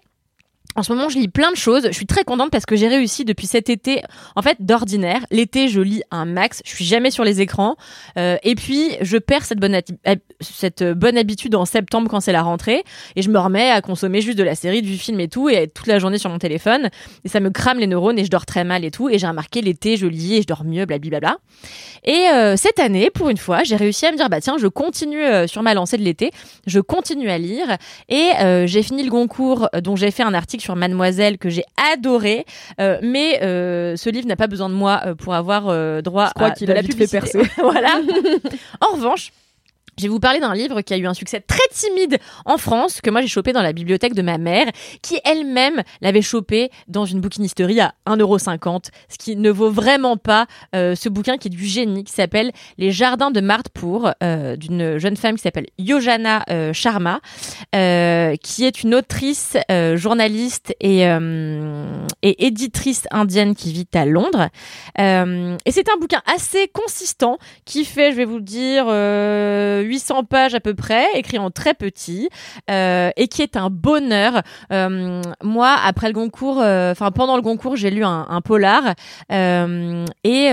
[0.76, 1.84] en ce moment, je lis plein de choses.
[1.86, 4.02] Je suis très contente parce que j'ai réussi depuis cet été.
[4.36, 6.62] En fait, d'ordinaire, l'été, je lis un max.
[6.64, 7.76] Je suis jamais sur les écrans.
[8.18, 9.80] Euh, et puis, je perds cette bonne,
[10.40, 12.84] cette bonne habitude en septembre quand c'est la rentrée.
[13.16, 15.48] Et je me remets à consommer juste de la série, du film et tout.
[15.48, 16.90] Et à être toute la journée sur mon téléphone.
[17.24, 19.08] Et ça me crame les neurones et je dors très mal et tout.
[19.08, 21.38] Et j'ai remarqué l'été, je lis et je dors mieux, blablabla.
[22.04, 24.66] Et euh, cette année, pour une fois, j'ai réussi à me dire, bah tiens, je
[24.66, 26.30] continue euh, sur ma lancée de l'été.
[26.66, 27.76] Je continue à lire.
[28.08, 31.50] Et euh, j'ai fini le Goncourt, euh, dont j'ai fait un article sur Mademoiselle que
[31.50, 32.46] j'ai adoré.
[32.80, 35.62] Euh, mais euh, ce livre n'a pas besoin de moi euh, pour avoir
[36.02, 37.20] droit Je crois à qu'il de la publicité.
[37.20, 37.42] percer.
[37.58, 38.00] voilà.
[38.80, 39.30] en revanche,
[39.98, 43.00] je vais vous parler d'un livre qui a eu un succès très timide en France,
[43.00, 44.66] que moi j'ai chopé dans la bibliothèque de ma mère,
[45.02, 50.46] qui elle-même l'avait chopé dans une bouquinisterie à 1,50€, ce qui ne vaut vraiment pas
[50.74, 54.98] euh, ce bouquin qui est du génie, qui s'appelle Les Jardins de Martpour, euh, d'une
[54.98, 57.20] jeune femme qui s'appelle Yojana euh, Sharma,
[57.72, 59.56] qui est une autrice,
[59.94, 61.04] journaliste et,
[62.22, 64.48] éditrice indienne qui vit à Londres.
[64.98, 68.86] Et c'est un bouquin assez consistant qui fait, je vais vous dire,
[69.84, 72.28] 800 pages à peu près, écrit en très petit,
[72.70, 74.42] euh, et qui est un bonheur.
[74.72, 78.94] Euh, moi, après le Goncourt, euh, enfin pendant le Goncourt, j'ai lu un, un polar,
[79.30, 80.50] et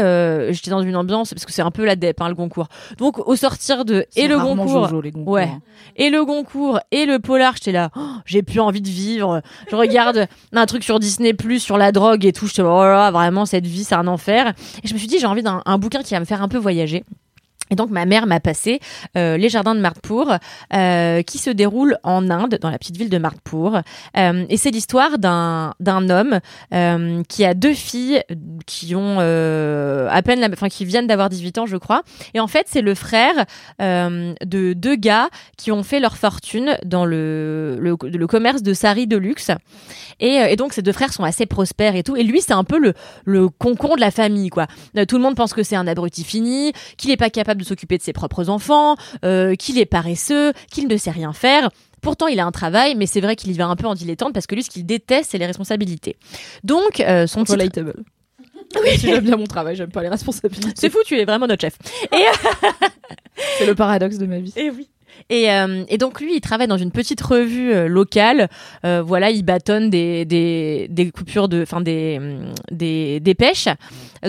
[0.52, 2.68] j'étais dans une ambiance parce que c'est un peu la dep, hein, le Goncourt.
[2.98, 5.44] Donc au sortir de et le Goncourt, Jojo, les Goncours, Ouais.
[5.44, 5.62] hein.
[5.96, 9.42] et le Goncourt et le polar, j'étais là, oh, j'ai plus envie de vivre.
[9.70, 12.92] Je regarde un truc sur Disney Plus sur la drogue et tout, j'étais oh là
[12.94, 14.54] là, vraiment cette vie c'est un enfer.
[14.84, 16.48] Et je me suis dit j'ai envie d'un un bouquin qui va me faire un
[16.48, 17.04] peu voyager.
[17.72, 18.82] Et donc ma mère m'a passé
[19.18, 20.34] euh, Les Jardins de Martpour,
[20.74, 23.80] euh, qui se déroule en Inde, dans la petite ville de Martpour.
[24.18, 26.40] Euh, et c'est l'histoire d'un d'un homme
[27.30, 28.24] qui a deux filles
[28.66, 32.04] qui ont à peine, la- enfin qui viennent d'avoir 18 ans, je crois.
[32.34, 33.46] Et en fait, c'est le frère
[33.80, 39.16] de deux gars qui ont fait leur fortune dans le le, commerce de sari de
[39.18, 39.52] luxe.
[40.20, 42.18] Et, donc ces deux frères sont assez prospères et tout.
[42.18, 44.68] Et lui, c'est un peu le le concon de la famille, quoi.
[45.08, 47.98] Tout le monde pense que c'est un abruti fini, qu'il est pas capable de s'occuper
[47.98, 51.70] de ses propres enfants, euh, qu'il est paresseux, qu'il ne sait rien faire.
[52.02, 54.34] Pourtant, il a un travail, mais c'est vrai qu'il y va un peu en dilettante
[54.34, 56.18] parce que lui, ce qu'il déteste, c'est les responsabilités.
[56.64, 57.94] Donc, euh, son titre, Relatable.
[58.82, 58.90] Oui.
[59.02, 60.72] J'aime bien mon travail, j'aime pas les responsabilités.
[60.76, 61.78] C'est fou, tu es vraiment notre chef.
[63.58, 64.54] C'est le paradoxe de ma vie.
[64.56, 64.90] Et oui.
[65.30, 68.50] Et, euh, et donc lui, il travaille dans une petite revue euh, locale.
[68.86, 73.68] Euh, voilà, il bâtonne des, des, des coupures de, enfin des, hum, des, des pêches.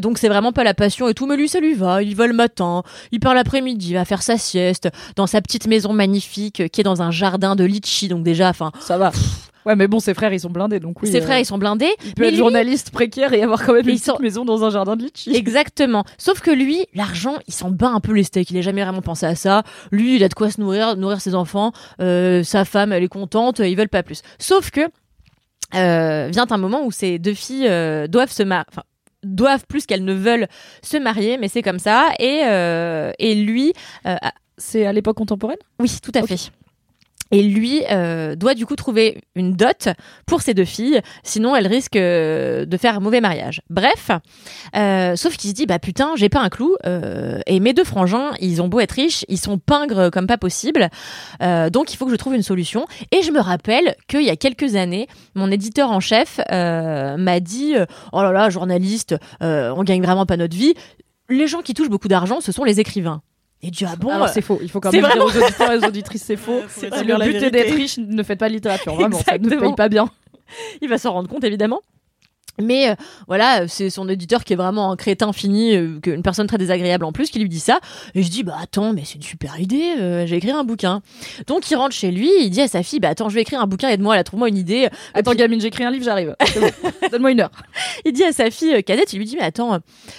[0.01, 2.03] Donc c'est vraiment pas la passion et tout, mais lui ça lui va.
[2.03, 5.67] Il va le matin, il part l'après-midi, il va faire sa sieste dans sa petite
[5.67, 8.09] maison magnifique euh, qui est dans un jardin de litchi.
[8.09, 9.13] Donc déjà, enfin, Ça va.
[9.65, 11.09] Ouais, mais bon, ses frères, ils sont blindés, donc oui.
[11.09, 11.89] ses euh, frères ils sont blindés.
[12.05, 14.45] Il peut mais être lui- journaliste précaire et avoir quand même une sont- petite maison
[14.45, 15.37] dans un jardin de litchi.
[15.37, 16.05] Exactement.
[16.19, 18.51] Sauf que lui, l'argent, il s'en bat un peu les steaks.
[18.51, 19.63] Il a jamais vraiment pensé à ça.
[19.93, 21.71] Lui, il a de quoi se nourrir, nourrir ses enfants.
[22.01, 23.61] Euh, sa femme, elle est contente.
[23.61, 24.23] Ils veulent pas plus.
[24.41, 24.81] Sauf que
[25.75, 28.65] euh, vient un moment où ces deux filles euh, doivent se marier.
[28.69, 28.83] Enfin,
[29.23, 30.49] doivent plus qu'elles ne veulent
[30.83, 32.11] se marier, mais c'est comme ça.
[32.19, 33.73] Et euh, et lui,
[34.07, 34.17] euh,
[34.59, 35.59] C'est à l'époque contemporaine?
[35.81, 36.51] Oui, tout à fait.
[37.33, 39.89] Et lui euh, doit du coup trouver une dot
[40.27, 43.63] pour ses deux filles, sinon elle risque euh, de faire un mauvais mariage.
[43.71, 44.11] Bref,
[44.77, 46.77] euh, sauf qu'il se dit bah putain j'ai pas un clou
[47.47, 50.91] et mes deux frangins ils ont beau être riches, ils sont pingres comme pas possible,
[51.41, 52.87] donc il faut que je trouve une solution.
[53.11, 57.75] Et je me rappelle qu'il y a quelques années, mon éditeur en chef m'a dit
[58.13, 60.75] oh là là journaliste, on gagne vraiment pas notre vie.
[61.31, 63.23] Les gens qui touchent beaucoup d'argent, ce sont les écrivains.
[63.63, 64.59] Et tu ah bon Alors euh, c'est faux.
[64.63, 66.63] Il faut quand c'est même dire vraiment- aux auditeurs et aux auditrices c'est faux.
[67.05, 68.95] dire le but d'être riche, ne faites pas de littérature.
[68.95, 70.11] Vraiment, ça ne paye pas bien.
[70.81, 71.81] il va s'en rendre compte évidemment.
[72.61, 72.95] Mais euh,
[73.29, 77.05] voilà, c'est son éditeur qui est vraiment un crétin fini, euh, une personne très désagréable
[77.05, 77.81] en plus, qui lui dit ça.
[78.15, 81.01] Et je dis bah attends, mais c'est une super idée, euh, j'ai écrit un bouquin.
[81.47, 83.61] Donc il rentre chez lui, il dit à sa fille bah attends, je vais écrire
[83.61, 84.89] un bouquin, aide-moi, là, trouve-moi une idée.
[85.15, 86.37] Attends, puis- gamine, j'écris un livre, j'arrive.
[86.63, 87.09] Bon.
[87.11, 87.51] Donne-moi une heure.
[88.05, 89.79] il dit à sa fille euh, cadette, il lui dit mais attends,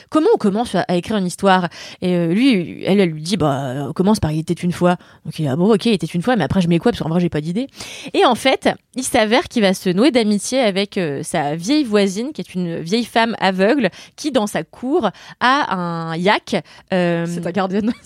[0.10, 1.70] comment on commence à, écrire une histoire?
[2.02, 4.98] Et euh, lui, elle, elle lui dit bah on commence par il était une fois.
[5.24, 6.92] Donc il est ah bon ok, il était une fois, mais après je mets quoi?
[6.92, 7.68] Parce qu'en vrai j'ai pas d'idée.
[8.14, 12.42] Et en fait, il s'avère qu'il va se nouer d'amitié avec sa vieille voisine, qui
[12.42, 15.10] est une vieille femme aveugle, qui dans sa cour
[15.40, 16.56] a un yak.
[16.94, 17.92] euh, C'est ta gardienne.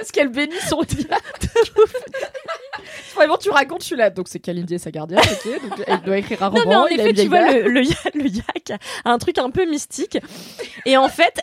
[0.00, 1.22] Est-ce qu'elle bénit son yak?
[3.14, 4.10] Vraiment, tu racontes, je suis là.
[4.10, 5.62] Donc c'est Kalindi et sa gardienne, ok.
[5.62, 6.70] Donc elle doit écrire un Non, roman.
[6.70, 8.72] mais en effet, tu vois, le, le yak
[9.04, 10.18] a un truc un peu mystique.
[10.84, 11.40] Et en fait,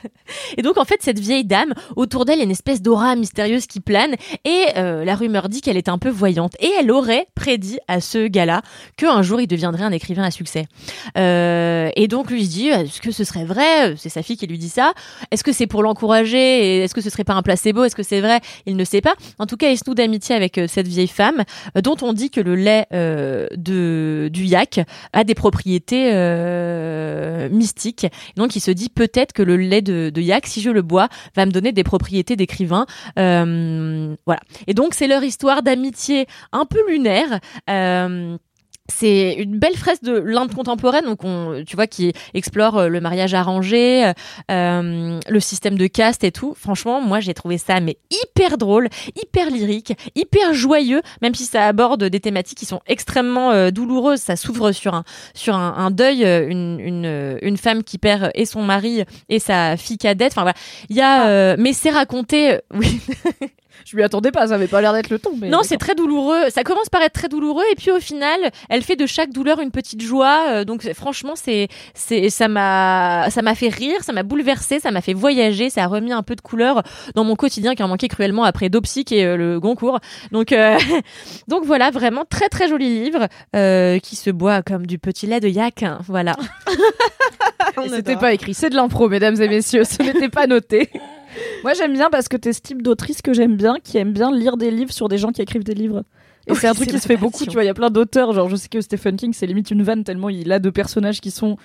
[0.56, 3.14] et donc en fait, cette vieille dame, autour d'elle, il y a une espèce d'aura
[3.16, 4.14] mystérieuse qui plane.
[4.44, 6.52] Et euh, la rumeur dit qu'elle est un peu voyante.
[6.60, 8.62] Et elle aurait prédit à ce gars-là
[8.96, 10.64] qu'un jour, il deviendrait un écrivain à succès.
[11.18, 13.94] Euh, et donc lui il se dit, est-ce que ce serait vrai?
[13.96, 14.92] C'est sa fille qui lui dit ça.
[15.30, 16.82] Est-ce que c'est pour l'encourager?
[16.82, 17.84] Est-ce que ce serait pas un placebo?
[17.84, 18.40] Est-ce que c'est vrai?
[18.64, 19.14] Il ne sait pas.
[19.38, 21.44] En tout cas, il se noue d'amitié avec euh, cette vieille femme,
[21.76, 24.80] euh, dont on dit que le lait euh, de du yak
[25.12, 28.06] a des propriétés euh, mystiques.
[28.36, 31.44] Donc il se dit peut-être que le lait de, yak, si je le bois, va
[31.46, 32.86] me donner des propriétés d'écrivain.
[33.16, 34.40] Voilà.
[34.66, 37.40] Et donc c'est leur histoire d'amitié un peu lunaire.
[38.90, 43.00] C'est une belle fresque de l'Inde contemporaine, donc on, tu vois, qui explore euh, le
[43.00, 44.12] mariage arrangé, euh,
[44.50, 46.54] euh, le système de caste et tout.
[46.58, 51.66] Franchement, moi, j'ai trouvé ça mais hyper drôle, hyper lyrique, hyper joyeux, même si ça
[51.66, 54.20] aborde des thématiques qui sont extrêmement euh, douloureuses.
[54.20, 58.44] Ça s'ouvre sur un sur un, un deuil, une, une une femme qui perd et
[58.44, 60.32] son mari et sa fille cadette.
[60.32, 60.56] Enfin voilà,
[60.88, 62.58] il y a, euh, mais c'est raconté.
[62.74, 63.00] oui,
[63.84, 65.32] Je lui attendais pas, ça avait pas l'air d'être le ton.
[65.40, 66.50] Mais non, c'est très douloureux.
[66.50, 68.38] Ça commence par être très douloureux et puis au final,
[68.68, 70.46] elle fait de chaque douleur une petite joie.
[70.50, 74.90] Euh, donc franchement, c'est c'est ça m'a ça m'a fait rire, ça m'a bouleversé, ça
[74.90, 76.82] m'a fait voyager, ça a remis un peu de couleur
[77.14, 80.00] dans mon quotidien qui en manquait cruellement après Dopsic et euh, le Goncourt.
[80.32, 80.78] Donc euh,
[81.48, 85.40] donc voilà, vraiment très très joli livre euh, qui se boit comme du petit lait
[85.40, 85.82] de yak.
[85.82, 86.36] hein, Voilà.
[87.88, 90.90] C'était pas écrit, c'est de l'impro, mesdames et messieurs, ce n'était pas noté.
[91.62, 94.32] Moi j'aime bien parce que t'es ce type d'autrice que j'aime bien, qui aime bien
[94.32, 96.04] lire des livres sur des gens qui écrivent des livres.
[96.46, 97.90] Et Oui, c'est un truc qui se fait beaucoup, tu vois, il y a plein
[97.90, 100.70] d'auteurs, genre je sais que Stephen King c'est limite une vanne tellement il a de
[100.70, 101.56] personnages qui sont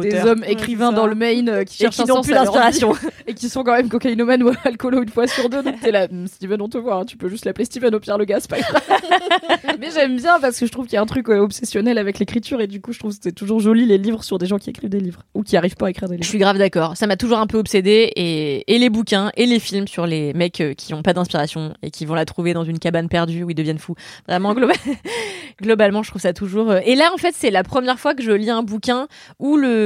[0.00, 2.92] des hommes écrivains dans le Maine euh, qui Et cherchent qui n'ont plus d'inspiration.
[3.26, 5.62] et qui sont quand même cocaïnomanes ou alcoolo une fois sur deux.
[5.62, 8.00] Donc t'es là, Hum, Steven, on te voit, hein, tu peux juste l'appeler Steven au
[8.00, 8.80] pire le gars, c'est pas grave.
[9.80, 12.18] Mais j'aime bien parce que je trouve qu'il y a un truc ouais, obsessionnel avec
[12.18, 14.58] l'écriture et du coup je trouve que c'est toujours joli les livres sur des gens
[14.58, 16.28] qui écrivent des livres ou qui arrivent pas à écrire des Je livres.
[16.28, 16.96] suis grave d'accord.
[16.96, 20.32] Ça m'a toujours un peu obsédé et, et les bouquins et les films sur les
[20.34, 23.42] mecs euh, qui ont pas d'inspiration et qui vont la trouver dans une cabane perdue
[23.44, 23.94] où ils deviennent fous.
[24.28, 24.74] Vraiment globa-
[25.62, 26.70] globalement, je trouve ça toujours.
[26.70, 29.06] euh, Et là, en fait, c'est la première fois que je lis un bouquin
[29.38, 29.81] où le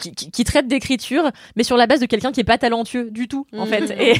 [0.00, 3.10] qui, qui- qui traite d'écriture, mais sur la base de quelqu'un qui est pas talentueux
[3.10, 3.90] du tout, en fait.
[4.00, 4.14] Et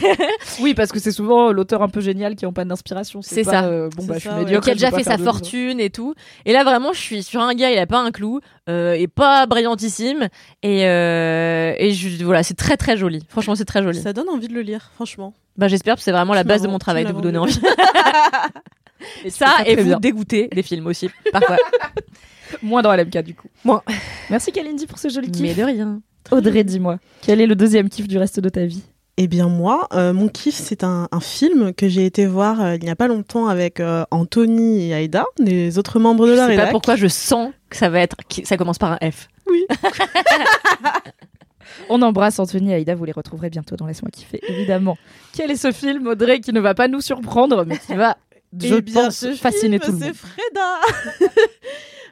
[0.61, 3.21] Oui, parce que c'est souvent l'auteur un peu génial qui ont pas d'inspiration.
[3.23, 3.64] C'est ça.
[3.64, 4.37] euh, bon bah je suis ouais.
[4.40, 4.64] médiocre.
[4.64, 6.14] qui a déjà fait sa fortune et tout.
[6.44, 9.09] Et là, vraiment, je suis sur un gars, il a pas un clou, euh, et
[9.09, 10.29] pas brillantissime,
[10.62, 13.25] et euh, et je, voilà, c'est très très joli.
[13.29, 14.01] Franchement, c'est très joli.
[14.01, 15.35] Ça donne envie de le lire, franchement.
[15.57, 17.59] Bah, j'espère que c'est vraiment la base de mon travail de vous donner envie.
[19.25, 21.57] Et Ça et vous dégoûter des films aussi, parfois.
[22.62, 23.49] Moins dans LMK du coup.
[23.64, 23.83] Moins.
[24.31, 25.42] Merci Kalindi pour ce joli kiff.
[25.42, 26.01] Mais de rien.
[26.31, 28.83] Audrey, dis-moi, quel est le deuxième kiff du reste de ta vie?
[29.21, 32.75] Eh bien moi, euh, mon kiff, c'est un, un film que j'ai été voir euh,
[32.77, 36.37] il n'y a pas longtemps avec euh, Anthony et Aïda, les autres membres de Je
[36.37, 36.71] la sais pas rédac.
[36.71, 39.29] pourquoi je sens que ça va être, que ça commence par un F.
[39.51, 39.64] Oui.
[41.88, 44.97] On embrasse Anthony et Aïda, vous les retrouverez bientôt dans Laisse-moi kiffer, évidemment.
[45.33, 48.16] Quel est ce film, Audrey, qui ne va pas nous surprendre, mais qui va,
[48.61, 50.14] je Eh bien, pense, fasciner film, tout le monde?
[50.14, 51.33] C'est Freda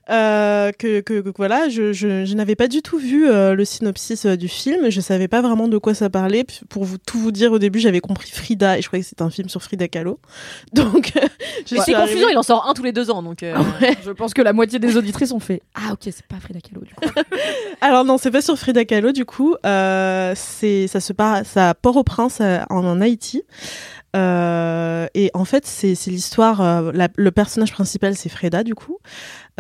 [0.09, 3.64] Euh, que, que, que- voilà, je, je, je n'avais pas du tout vu euh, le
[3.64, 4.88] synopsis euh, du film.
[4.90, 6.45] Je savais pas vraiment de quoi ça parlait.
[6.69, 9.23] Pour vous, tout vous dire, au début, j'avais compris Frida et je croyais que c'était
[9.23, 10.21] un film sur Frida Kahlo.
[10.73, 11.12] Donc,
[11.64, 13.42] suis c'est arrivée- confusant, il en sort un tous les deux ans, donc.
[13.42, 13.55] euh,
[14.05, 16.83] Je pense que la moitié des auditrices ont fait Ah, ok, c'est pas Frida Kahlo,
[16.85, 17.05] du coup.
[17.81, 19.55] Alors non, c'est pas sur Frida Kahlo du coup.
[19.66, 23.42] Euh, c'est ça se passe à Port-au-Prince euh, en, en Haïti.
[24.16, 26.61] Euh, et en fait, c'est l'histoire.
[26.61, 28.98] euh, le personnage principal, c'est Freda du coup,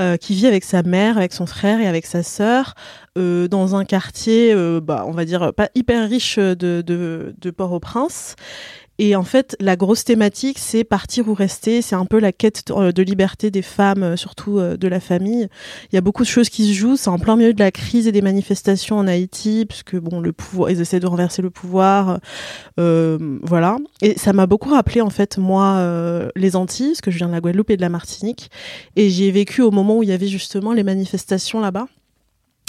[0.00, 2.74] euh, qui vit avec sa mère, avec son frère et avec sa sœur
[3.16, 8.36] dans un quartier, bah, on va dire pas hyper riche de Port-au-Prince.
[8.98, 11.82] Et en fait, la grosse thématique, c'est partir ou rester.
[11.82, 15.00] C'est un peu la quête euh, de liberté des femmes, euh, surtout euh, de la
[15.00, 15.48] famille.
[15.92, 16.96] Il y a beaucoup de choses qui se jouent.
[16.96, 20.32] C'est en plein milieu de la crise et des manifestations en Haïti, puisque bon, le
[20.32, 22.20] pouvoir, ils essaient de renverser le pouvoir,
[22.78, 23.76] euh, voilà.
[24.02, 27.28] Et ça m'a beaucoup rappelé en fait moi euh, les Antilles, parce que je viens
[27.28, 28.50] de la Guadeloupe et de la Martinique,
[28.96, 31.86] et j'y ai vécu au moment où il y avait justement les manifestations là-bas.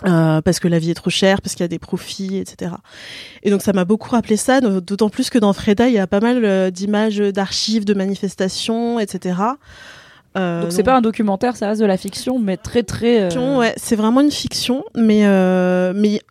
[0.05, 2.71] Euh, parce que la vie est trop chère, parce qu'il y a des profits, etc.
[3.41, 6.05] Et donc ça m'a beaucoup rappelé ça, d'autant plus que dans Freda, il y a
[6.05, 9.39] pas mal euh, d'images d'archives, de manifestations, etc.
[10.37, 13.21] Euh, Donc c'est pas un documentaire, ça reste de la fiction, mais très très.
[13.21, 16.21] euh, fiction, ouais, c'est vraiment une fiction, mais euh, mais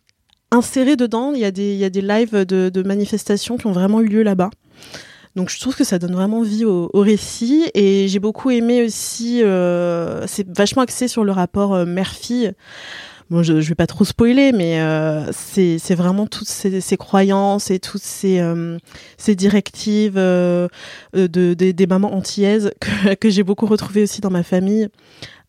[0.49, 3.67] inséré dedans, il y a des il y a des lives de, de manifestations qui
[3.67, 4.49] ont vraiment eu lieu là-bas.
[5.35, 8.81] Donc je trouve que ça donne vraiment vie au, au récit et j'ai beaucoup aimé
[8.85, 9.41] aussi.
[9.43, 12.53] euh, c'est vachement axé sur le rapport mère-fille.
[13.29, 17.71] Bon, je, je vais pas trop spoiler, mais euh, c'est vraiment toutes ces, ces croyances
[17.71, 18.77] et toutes ces euh,
[19.17, 20.69] ces directives euh,
[21.13, 24.87] de des, des mamans antillaises que, que j'ai beaucoup retrouvées aussi dans ma famille.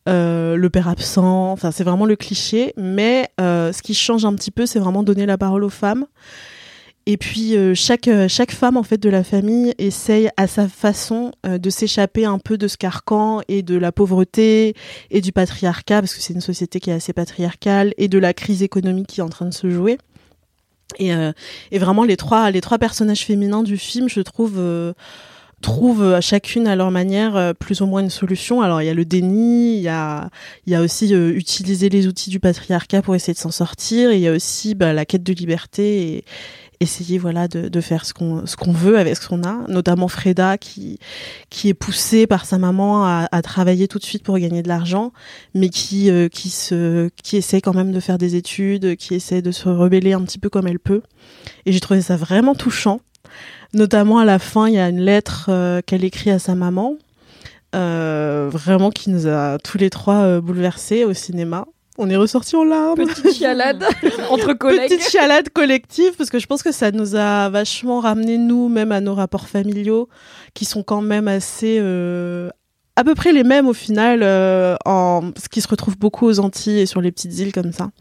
[0.07, 4.33] Euh, le père absent, enfin c'est vraiment le cliché, mais euh, ce qui change un
[4.33, 6.05] petit peu, c'est vraiment donner la parole aux femmes.
[7.11, 10.67] Et puis euh, chaque euh, chaque femme en fait de la famille essaye à sa
[10.67, 14.75] façon euh, de s'échapper un peu de ce carcan et de la pauvreté
[15.09, 18.35] et du patriarcat parce que c'est une société qui est assez patriarcale et de la
[18.35, 19.97] crise économique qui est en train de se jouer.
[20.99, 21.09] Et,
[21.71, 24.61] et vraiment les trois les trois personnages féminins du film, je trouve
[25.61, 28.61] trouvent euh, chacune à leur manière plus ou moins une solution.
[28.61, 30.29] Alors il y a le déni, il y a
[30.67, 34.21] y a aussi utiliser les outils du patriarcat pour essayer de s'en sortir, et il
[34.21, 36.23] y a aussi bah, la quête de liberté
[36.79, 40.07] essayer voilà de, de faire ce qu'on ce qu'on veut avec ce qu'on a, notamment
[40.07, 40.99] Freda qui
[41.49, 44.67] qui est poussée par sa maman à, à travailler tout de suite pour gagner de
[44.67, 45.11] l'argent,
[45.53, 49.41] mais qui euh, qui se qui essaie quand même de faire des études, qui essaie
[49.41, 51.01] de se rebeller un petit peu comme elle peut.
[51.65, 53.01] Et j'ai trouvé ça vraiment touchant.
[53.73, 56.95] Notamment à la fin, il y a une lettre euh, qu'elle écrit à sa maman,
[57.75, 61.67] euh, vraiment qui nous a tous les trois euh, bouleversés au cinéma.
[62.01, 62.95] On est ressortis en larmes.
[62.95, 63.83] Petite chialade
[64.29, 64.89] entre collègues.
[64.89, 68.93] Petite chialade collective, parce que je pense que ça nous a vachement ramené, nous, même
[68.93, 70.07] à nos rapports familiaux,
[70.53, 71.77] qui sont quand même assez...
[71.81, 72.49] euh,
[72.95, 76.39] à peu près les mêmes au final, euh, en, ce qui se retrouve beaucoup aux
[76.39, 77.91] Antilles et sur les petites îles comme ça.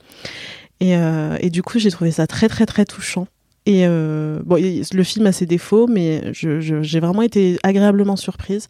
[0.78, 3.26] Et, euh, et du coup, j'ai trouvé ça très, très, très touchant.
[3.66, 8.68] Et euh, bon, le film a ses défauts, mais j'ai vraiment été agréablement surprise.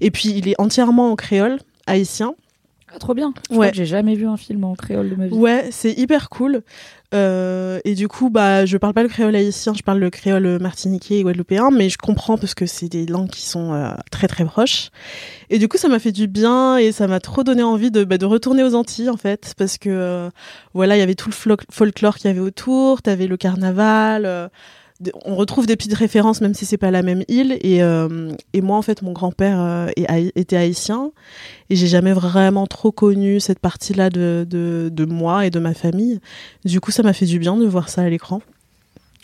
[0.00, 2.34] Et puis, il est entièrement en créole haïtien.
[2.92, 3.32] Ah, trop bien.
[3.50, 3.70] Je Ouais.
[3.72, 5.34] j'ai jamais vu un film en créole de ma vie.
[5.34, 6.62] Ouais, c'est hyper cool.
[7.12, 10.58] Euh, et du coup, bah, je parle pas le créole haïtien, je parle le créole
[10.60, 14.28] martiniquais et guadeloupéen, mais je comprends parce que c'est des langues qui sont euh, très
[14.28, 14.90] très proches.
[15.50, 18.04] Et du coup, ça m'a fait du bien et ça m'a trop donné envie de,
[18.04, 20.30] bah, de retourner aux Antilles en fait, parce que euh,
[20.74, 24.50] voilà, il y avait tout le folklore qu'il y avait autour, t'avais le carnaval.
[25.24, 28.60] On retrouve des petites références même si c'est pas la même île et, euh, et
[28.60, 31.12] moi en fait mon grand-père euh, était haïtien
[31.70, 35.72] et j'ai jamais vraiment trop connu cette partie-là de, de, de moi et de ma
[35.72, 36.20] famille.
[36.64, 38.42] Du coup, ça m'a fait du bien de voir ça à l'écran.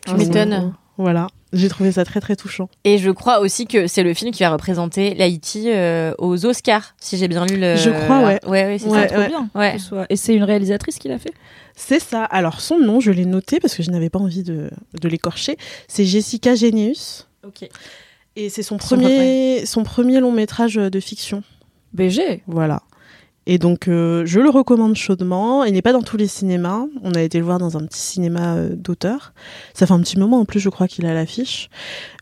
[0.07, 0.73] Tu m'étonnes.
[0.99, 2.69] Voilà, j'ai trouvé ça très très touchant.
[2.85, 6.95] Et je crois aussi que c'est le film qui va représenter l'Haïti euh, aux Oscars,
[6.99, 7.77] si j'ai bien lu le.
[7.77, 8.41] Je crois, ouais.
[8.47, 9.07] Ouais, ouais, c'est Ouais, ça.
[9.09, 9.29] Trop ouais.
[9.29, 9.51] bien.
[9.55, 9.73] Ouais.
[9.75, 11.33] que ce soit- Et c'est une réalisatrice qui l'a fait?
[11.75, 12.25] C'est ça.
[12.25, 15.59] Alors son nom, je l'ai noté parce que je n'avais pas envie de, de l'écorcher.
[15.89, 17.69] C'est Jessica Genius Ok.
[18.37, 21.43] et c'est son Son premier son premier long métrage de fiction.
[21.93, 22.43] BG.
[22.47, 22.83] Voilà.
[23.49, 25.63] Et donc, euh, je le recommande chaudement.
[25.65, 26.85] Il n'est pas dans tous les cinémas.
[27.03, 29.33] On a été le voir dans un petit cinéma euh, d'auteur.
[29.73, 31.71] Ça fait un petit moment en plus, je crois qu'il a l'affiche.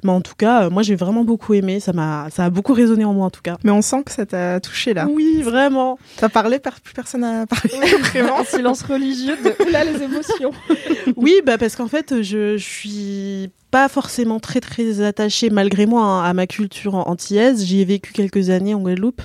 [0.02, 1.80] Mais en tout cas, euh, moi, j'ai vraiment beaucoup aimé.
[1.80, 3.56] Ça m'a, ça a beaucoup résonné en moi, en tout cas.
[3.64, 5.06] Mais on sent que ça t'a touché là.
[5.10, 5.98] Oui, vraiment.
[6.18, 7.70] T'as parlé, per- plus personne n'a parlé.
[8.10, 8.44] Vraiment.
[8.48, 10.50] Silence religieux de là les émotions.
[11.16, 16.04] Oui, bah parce qu'en fait, je, je suis pas forcément très très attachée malgré moi
[16.04, 17.64] hein, à ma culture an- antillaise.
[17.64, 19.20] J'y ai vécu quelques années en Guadeloupe,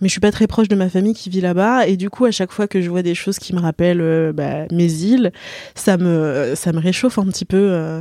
[0.00, 1.88] mais je suis pas très proche de ma famille qui vit là-bas.
[1.88, 4.32] Et du coup, à chaque fois que je vois des choses qui me rappellent euh,
[4.32, 5.32] bah, mes îles,
[5.74, 7.56] ça me ça me réchauffe un petit peu.
[7.56, 8.00] euh,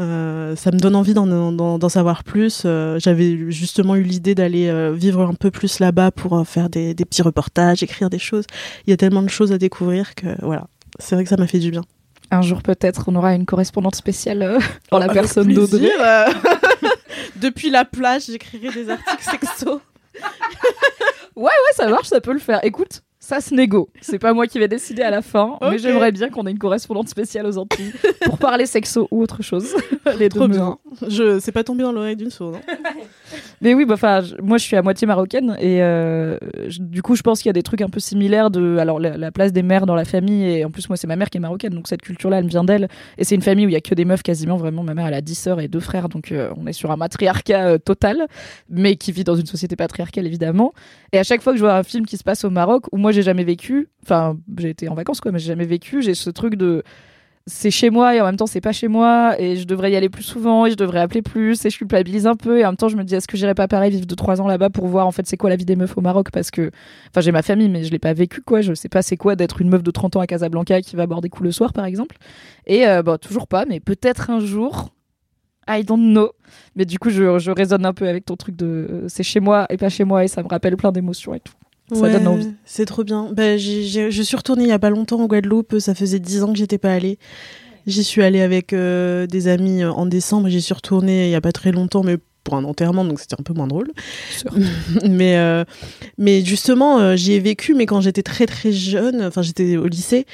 [0.00, 2.62] euh, ça me donne envie d'en, savoir plus.
[2.96, 7.22] J'avais justement eu l'idée d'aller vivre un peu plus là-bas pour faire des, des petits
[7.22, 8.46] reportages, écrire des choses.
[8.88, 10.66] Il y a tellement de choses à découvrir que voilà.
[10.98, 11.82] C'est vrai que ça m'a fait du bien.
[12.32, 14.58] Un jour peut-être, on aura une correspondante spéciale euh,
[14.90, 15.90] en la personne d'Audrey.
[17.36, 19.80] Depuis la plage, j'écrirai des articles sexo.
[21.34, 22.60] Ouais, ça marche, ça peut le faire.
[22.62, 23.88] Écoute, ça se négo.
[24.02, 26.58] C'est pas moi qui vais décider à la fin, mais j'aimerais bien qu'on ait une
[26.58, 27.90] correspondante spéciale aux Antilles
[28.26, 29.74] pour parler sexo ou autre chose.
[30.18, 30.78] Les deux Trop me bien.
[31.08, 32.56] Je, c'est pas tombé dans l'oreille d'une sourde.
[32.68, 32.74] hein.
[33.62, 36.36] Mais oui, bah, enfin, moi je suis à moitié marocaine et euh,
[36.80, 38.84] du coup je pense qu'il y a des trucs un peu similaires de la,
[39.16, 41.38] la place des mères dans la famille et en plus moi c'est ma mère qui
[41.38, 42.88] est marocaine donc cette culture-là elle vient d'elle.
[43.18, 44.56] Et c'est une famille où il y a que des meufs quasiment.
[44.56, 46.90] Vraiment ma mère elle a 10 sœurs et deux frères donc euh, on est sur
[46.90, 48.26] un matriarcat euh, total
[48.68, 50.72] mais qui vit dans une société patriarcale évidemment.
[51.12, 52.96] Et à chaque fois que je vois un film qui se passe au Maroc où
[52.96, 56.14] moi j'ai jamais vécu enfin j'ai été en vacances quoi mais j'ai jamais vécu j'ai
[56.14, 56.82] ce truc de
[57.46, 59.96] c'est chez moi et en même temps c'est pas chez moi et je devrais y
[59.96, 62.68] aller plus souvent et je devrais appeler plus et je culpabilise un peu et en
[62.68, 64.70] même temps je me dis est-ce que j'irais pas pareil vivre deux trois ans là-bas
[64.70, 66.30] pour voir en fait c'est quoi la vie des meufs au Maroc?
[66.30, 66.70] Parce que
[67.08, 68.60] enfin j'ai ma famille mais je l'ai pas vécu quoi.
[68.60, 71.06] Je sais pas c'est quoi d'être une meuf de 30 ans à Casablanca qui va
[71.06, 72.16] boire des coups le soir par exemple.
[72.66, 74.90] Et euh, bon toujours pas mais peut-être un jour
[75.68, 76.30] I don't know.
[76.76, 79.40] Mais du coup je, je résonne un peu avec ton truc de euh, c'est chez
[79.40, 81.54] moi et pas chez moi et ça me rappelle plein d'émotions et tout
[81.94, 83.28] ça donne envie C'est trop bien.
[83.32, 85.78] Bah, j'ai- je suis retournée il y a pas longtemps en Guadeloupe.
[85.78, 87.18] Ça faisait dix ans que j'étais pas allée.
[87.86, 90.48] J'y suis allée avec euh, des amis euh, en décembre.
[90.48, 93.36] J'y suis retournée il y a pas très longtemps, mais pour un enterrement, donc c'était
[93.38, 93.90] un peu moins drôle.
[95.08, 95.64] mais, euh,
[96.18, 99.86] mais justement, euh, j'y ai vécu, mais quand j'étais très très jeune, enfin j'étais au
[99.86, 100.26] lycée,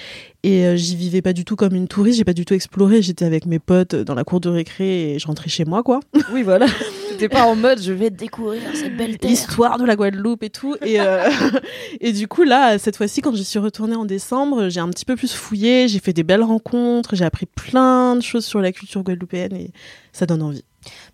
[0.42, 3.02] et euh, j'y vivais pas du tout comme une touriste, j'ai pas du tout exploré.
[3.02, 6.00] J'étais avec mes potes dans la cour de récré et je rentrais chez moi, quoi.
[6.32, 6.66] oui voilà
[7.18, 10.50] t'es pas en mode je vais découvrir cette belle terre l'histoire de la Guadeloupe et
[10.50, 10.76] tout.
[10.82, 11.28] Et, euh,
[12.00, 15.04] et du coup, là, cette fois-ci, quand je suis retournée en décembre, j'ai un petit
[15.04, 18.72] peu plus fouillé, j'ai fait des belles rencontres, j'ai appris plein de choses sur la
[18.72, 19.72] culture guadeloupéenne et
[20.12, 20.64] ça donne envie.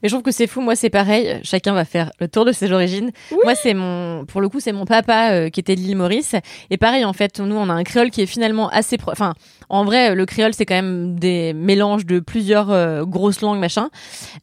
[0.05, 0.61] Mais je trouve que c'est fou.
[0.61, 1.41] Moi, c'est pareil.
[1.45, 3.11] Chacun va faire le tour de ses origines.
[3.43, 6.35] Moi, c'est mon, pour le coup, c'est mon papa euh, qui était de l'île Maurice.
[6.69, 9.33] Et pareil, en fait, nous, on a un créole qui est finalement assez, pro- enfin,
[9.71, 13.89] en vrai, le créole, c'est quand même des mélanges de plusieurs euh, grosses langues, machin.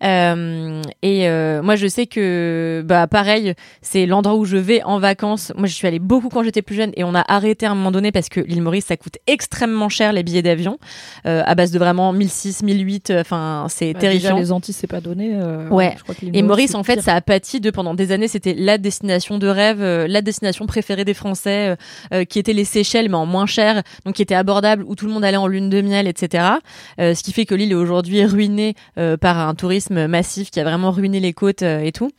[0.03, 4.99] Euh, et euh, moi, je sais que, bah, pareil, c'est l'endroit où je vais en
[4.99, 5.53] vacances.
[5.55, 7.75] Moi, je suis allée beaucoup quand j'étais plus jeune et on a arrêté à un
[7.75, 10.79] moment donné parce que l'île Maurice, ça coûte extrêmement cher les billets d'avion,
[11.27, 13.13] euh, à base de vraiment 1006, 1008.
[13.19, 14.31] Enfin, c'est Bah, terrifiant.
[14.31, 15.93] déjà, les Antilles c'est pas donné euh, Ouais.
[15.97, 17.03] je crois que l'île Et Maurice, en fait, pire.
[17.03, 18.27] ça a pâti de pendant des années.
[18.27, 21.75] C'était la destination de rêve, euh, la destination préférée des Français,
[22.13, 25.05] euh, qui était les Seychelles, mais en moins cher, donc qui était abordable, où tout
[25.05, 26.45] le monde allait en lune de miel, etc.
[26.99, 28.75] Ce qui fait que l'île est aujourd'hui ruinée
[29.19, 32.11] par un tourisme massif qui a vraiment ruiné les côtes et tout.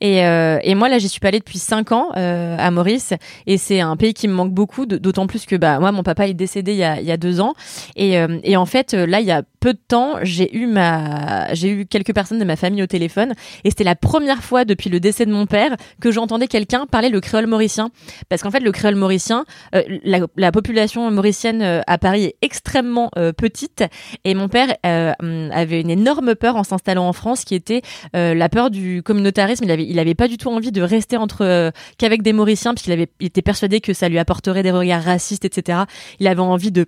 [0.00, 3.12] Et, et moi, là, j'y suis pas allée depuis cinq ans à Maurice,
[3.46, 6.28] et c'est un pays qui me manque beaucoup, d'autant plus que bah moi, mon papa
[6.28, 7.54] est décédé il y a, il y a deux ans,
[7.96, 11.68] et, et en fait, là, il y a peu de temps, j'ai eu ma, j'ai
[11.70, 15.00] eu quelques personnes de ma famille au téléphone, et c'était la première fois depuis le
[15.00, 17.90] décès de mon père que j'entendais quelqu'un parler le créole mauricien,
[18.28, 22.36] parce qu'en fait, le créole mauricien, euh, la, la population mauricienne euh, à Paris est
[22.42, 23.84] extrêmement euh, petite,
[24.24, 27.82] et mon père avait une énorme peur en s'installant en France, qui était
[28.14, 29.64] la peur du communautarisme.
[29.64, 33.08] Il avait, il pas du tout envie de rester entre qu'avec des Mauriciens, puisqu'il avait,
[33.20, 35.80] il était persuadé que ça lui apporterait des regards racistes, etc.
[36.18, 36.86] Il avait envie de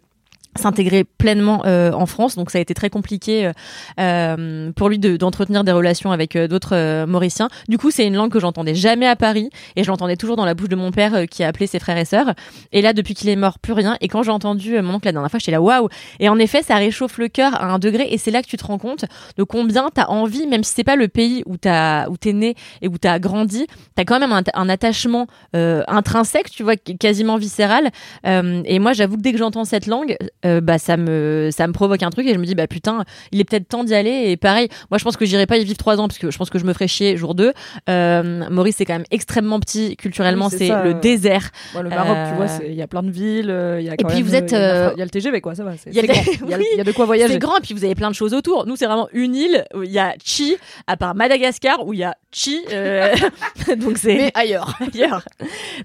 [0.59, 2.37] s'intégrer pleinement euh, en France.
[2.37, 3.53] Donc ça a été très compliqué euh,
[4.01, 7.49] euh, pour lui de- d'entretenir des relations avec euh, d'autres euh, Mauriciens.
[7.69, 10.45] Du coup c'est une langue que j'entendais jamais à Paris et je l'entendais toujours dans
[10.45, 12.35] la bouche de mon père qui a appelé ses frères et sœurs.
[12.73, 13.97] Et là depuis qu'il est mort plus rien.
[14.01, 15.89] Et quand j'ai entendu mon oncle la dernière fois j'étais là waouh!
[16.19, 18.57] Et en effet ça réchauffe le cœur à un degré et c'est là que tu
[18.57, 19.05] te rends compte
[19.37, 22.55] de combien t'as envie même si c'est pas le pays où t'as où t'es né
[22.83, 27.91] et où t'as grandi t'as quand même un, un attachement intrinsèque tu vois quasiment viscéral.
[28.25, 31.73] Et moi, j'avoue que dès que j'entends cette langue, euh, bah ça me ça me
[31.73, 34.31] provoque un truc et je me dis bah putain il est peut-être temps d'y aller
[34.31, 36.39] et pareil moi je pense que j'irai pas y vivre trois ans parce que je
[36.39, 37.53] pense que je me ferai chier jour 2
[37.89, 41.91] euh, Maurice c'est quand même extrêmement petit culturellement Oui, c'est le euh, désert Moi, le
[41.91, 43.51] Maroc, tu Euh, vois, c'est- il y a plein de villes.
[43.51, 44.95] euh, il y a Et quand puis même, vous euh, êtes, Il y, a euh,
[44.97, 45.73] y a le TGV, quoi, ça va.
[45.87, 46.03] il y a
[46.59, 46.65] oui.
[46.73, 47.35] il y a de quoi voyager.
[47.35, 49.65] c'est grand et puis vous avez plein de choses autour nous c'est vraiment une île
[49.75, 53.13] où il y a Chi à part Madagascar où il y a Chi euh,
[53.77, 54.79] donc c'est Mais ailleurs.
[54.95, 55.23] ailleurs.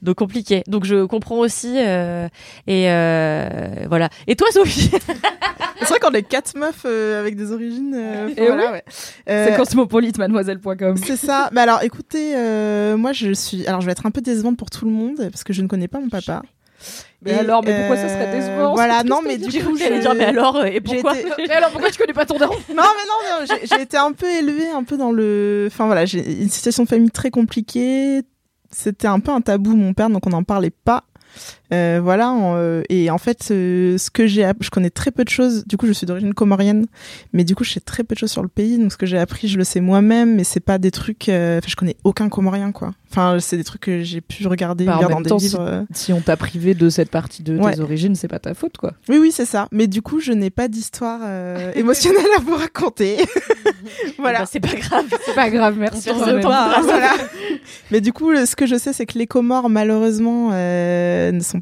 [0.01, 0.63] Donc compliqué.
[0.67, 1.73] Donc je comprends aussi.
[1.77, 2.27] euh,
[2.67, 4.09] et euh, voilà.
[4.27, 4.91] Et toi, Sophie
[5.79, 7.93] C'est vrai qu'on est quatre meufs euh, avec des origines.
[7.95, 8.71] euh, voilà, oui.
[8.73, 8.83] ouais.
[9.29, 10.97] Euh, C'est cosmopolite, mademoiselle.com.
[10.97, 11.49] C'est ça.
[11.51, 13.67] Mais alors, écoutez, euh, moi, je suis.
[13.67, 15.67] Alors, je vais être un peu décevante pour tout le monde parce que je ne
[15.67, 16.41] connais pas mon papa.
[17.21, 20.01] Mais Et, alors, mais pourquoi ça serait décevant Voilà, non, mais du coup, J'allais je-
[20.01, 22.83] dire, mais alors, et pourquoi été- Mais alors, pourquoi tu connais pas ton daron Non,
[22.83, 25.65] mais non, j'ai- j'ai été un peu élevée un peu dans le.
[25.71, 28.21] Enfin voilà, j'ai une situation de famille très compliquée.
[28.71, 31.03] C'était un peu un tabou, mon père, donc on n'en parlait pas.
[31.75, 35.29] Euh, voilà, euh, et en fait, euh, ce que j'ai, je connais très peu de
[35.29, 35.65] choses.
[35.67, 36.85] Du coup, je suis d'origine comorienne,
[37.33, 38.77] mais du coup, je sais très peu de choses sur le pays.
[38.77, 41.29] Donc, ce que j'ai appris, je le sais moi-même, mais c'est pas des trucs.
[41.29, 42.91] euh, Enfin, je connais aucun comorien, quoi.
[43.11, 45.37] Enfin, c'est des trucs que j'ai pu regarder, Bah, en lire même dans des temps,
[45.37, 45.85] livres.
[45.93, 47.73] Si on t'a privé de cette partie de Ouais.
[47.73, 48.93] tes origines, c'est pas ta faute, quoi.
[49.09, 49.67] Oui, oui, c'est ça.
[49.71, 53.17] Mais du coup, je n'ai pas d'histoire euh, émotionnelle à vous raconter.
[54.17, 54.39] voilà.
[54.39, 55.05] Bah, c'est pas grave.
[55.25, 56.09] C'est pas grave, merci.
[56.09, 56.81] Pas.
[56.83, 57.11] Voilà.
[57.91, 61.61] Mais du coup, ce que je sais, c'est que les Comores, malheureusement, euh, ne sont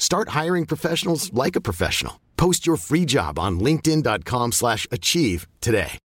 [0.00, 2.14] Start hiring professionals like a professional.
[2.36, 5.98] Post your free job on linkedin.com/achieve slash achieve today.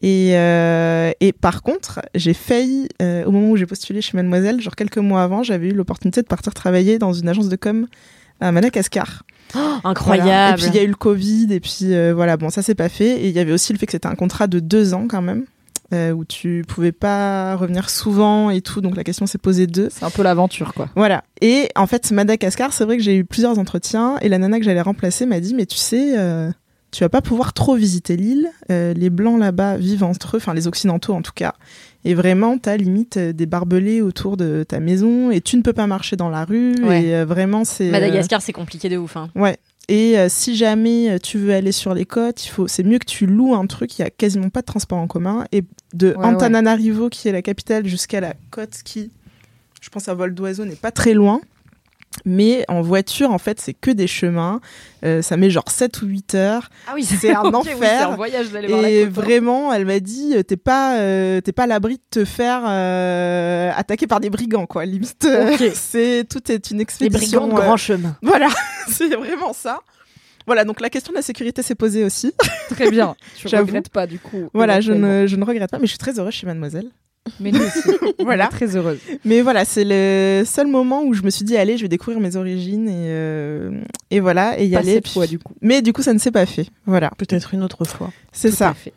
[0.00, 4.60] Et, euh, et par contre, j'ai failli, euh, au moment où j'ai postulé chez Mademoiselle,
[4.60, 7.88] genre quelques mois avant, j'avais eu l'opportunité de partir travailler dans une agence de com
[8.40, 9.24] à Madagascar.
[9.82, 10.28] Incroyable.
[10.28, 10.50] Voilà.
[10.52, 12.76] Et puis il y a eu le Covid, et puis euh, voilà, bon, ça s'est
[12.76, 13.20] pas fait.
[13.22, 15.22] Et il y avait aussi le fait que c'était un contrat de deux ans quand
[15.22, 15.44] même,
[15.92, 19.88] euh, où tu pouvais pas revenir souvent et tout, donc la question s'est posée deux.
[19.90, 20.88] C'est un peu l'aventure, quoi.
[20.96, 21.24] Voilà.
[21.40, 24.64] Et en fait, Madagascar, c'est vrai que j'ai eu plusieurs entretiens, et la nana que
[24.64, 26.50] j'allais remplacer m'a dit, mais tu sais, euh,
[26.90, 28.50] tu vas pas pouvoir trop visiter l'île.
[28.70, 31.54] Euh, les blancs là-bas vivent entre eux, enfin les occidentaux en tout cas.
[32.04, 35.86] Et vraiment, t'as limite des barbelés autour de ta maison, et tu ne peux pas
[35.86, 36.74] marcher dans la rue.
[36.82, 37.04] Ouais.
[37.04, 39.16] Et vraiment, c'est Madagascar, c'est compliqué de ouf.
[39.16, 39.30] Hein.
[39.34, 39.58] Ouais.
[39.88, 42.98] Et euh, si jamais euh, tu veux aller sur les côtes, il faut, c'est mieux
[42.98, 43.98] que tu loues un truc.
[43.98, 45.46] Il y a quasiment pas de transport en commun.
[45.50, 45.64] Et
[45.94, 49.10] de Ouais, Antananarivo, qui est la capitale, jusqu'à la côte, qui,
[49.80, 51.40] je pense, à vol d'oiseau, n'est pas très loin.
[52.24, 54.60] Mais en voiture, en fait, c'est que des chemins.
[55.04, 56.68] Euh, ça met genre 7 ou 8 heures.
[56.88, 57.76] Ah oui, C'est un Ok, oui, enfer.
[57.80, 59.08] c'est un voyage d'aller voir la Et hein.
[59.10, 62.62] vraiment, elle m'a dit, euh, t'es pas, euh, t'es pas à l'abri de te faire
[62.66, 64.84] euh, attaquer par des brigands, quoi.
[64.84, 65.26] Limite,
[65.74, 67.40] c'est tout est une Les expédition.
[67.42, 68.16] brigands de grand chemin.
[68.22, 68.48] voilà,
[68.88, 69.80] c'est vraiment ça.
[70.46, 72.32] Voilà, donc la question de la sécurité s'est posée aussi.
[72.70, 73.14] Très bien.
[73.36, 73.66] Tu J'avoue.
[73.66, 74.48] regrettes pas, du coup.
[74.54, 76.86] Voilà, je ne, je ne regrette pas, mais je suis très heureuse chez Mademoiselle.
[77.40, 77.80] Mais nous aussi.
[78.20, 78.44] Voilà.
[78.52, 78.98] On est Très heureuse.
[79.24, 82.20] Mais voilà, c'est le seul moment où je me suis dit, allez, je vais découvrir
[82.20, 84.94] mes origines et, euh, et voilà, et y Pas aller.
[84.94, 85.52] cette Puis- fois, du coup.
[85.60, 86.66] Mais du coup, ça ne s'est pas fait.
[86.86, 88.10] Voilà, Peut-être une autre fois.
[88.32, 88.74] c'est ça.
[88.74, 88.92] fait.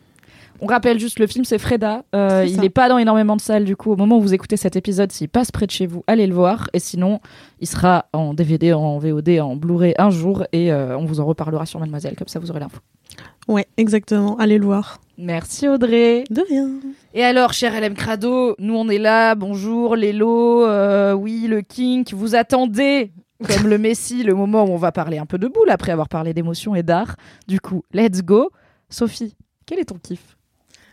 [0.63, 2.03] On rappelle juste le film, c'est Freda.
[2.13, 3.91] Euh, il n'est pas dans énormément de salles du coup.
[3.91, 6.35] Au moment où vous écoutez cet épisode, s'il passe près de chez vous, allez le
[6.35, 6.69] voir.
[6.73, 7.19] Et sinon,
[7.59, 11.25] il sera en DVD, en VOD, en Blu-ray un jour et euh, on vous en
[11.25, 12.13] reparlera sur Mademoiselle.
[12.15, 12.77] Comme ça, vous aurez l'info.
[13.51, 14.37] Ouais, exactement.
[14.37, 14.99] Allez le voir.
[15.17, 16.23] Merci Audrey.
[16.29, 16.69] De rien.
[17.13, 19.35] Et alors, cher LM Crado, nous on est là.
[19.35, 20.65] Bonjour, Lélo.
[20.65, 22.13] euh, oui, le kink.
[22.13, 23.11] Vous attendez,
[23.45, 26.07] comme le Messi, le moment où on va parler un peu de boule après avoir
[26.07, 27.17] parlé d'émotion et d'art.
[27.47, 28.49] Du coup, let's go.
[28.89, 29.35] Sophie,
[29.65, 30.37] quel est ton kiff?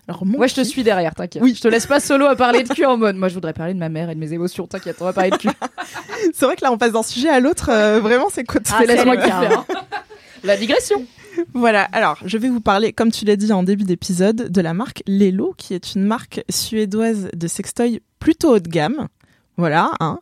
[0.08, 1.42] Alors, Moi, je te suis derrière, t'inquiète.
[1.42, 1.54] Oui.
[1.54, 3.16] Je te laisse pas solo à parler de cul en mode.
[3.16, 4.66] Moi, je voudrais parler de ma mère et de mes émotions.
[4.66, 5.48] T'inquiète, on va parler de cul.
[6.34, 7.68] C'est vrai que là, on passe d'un sujet à l'autre.
[7.70, 9.64] euh, vraiment, c'est quoi Ah, laisse-moi hein.
[10.44, 11.04] La digression.
[11.54, 14.74] Voilà, alors je vais vous parler, comme tu l'as dit en début d'épisode, de la
[14.74, 19.08] marque Lelo, qui est une marque suédoise de sextoy plutôt haut de gamme.
[19.56, 20.20] Voilà, hein.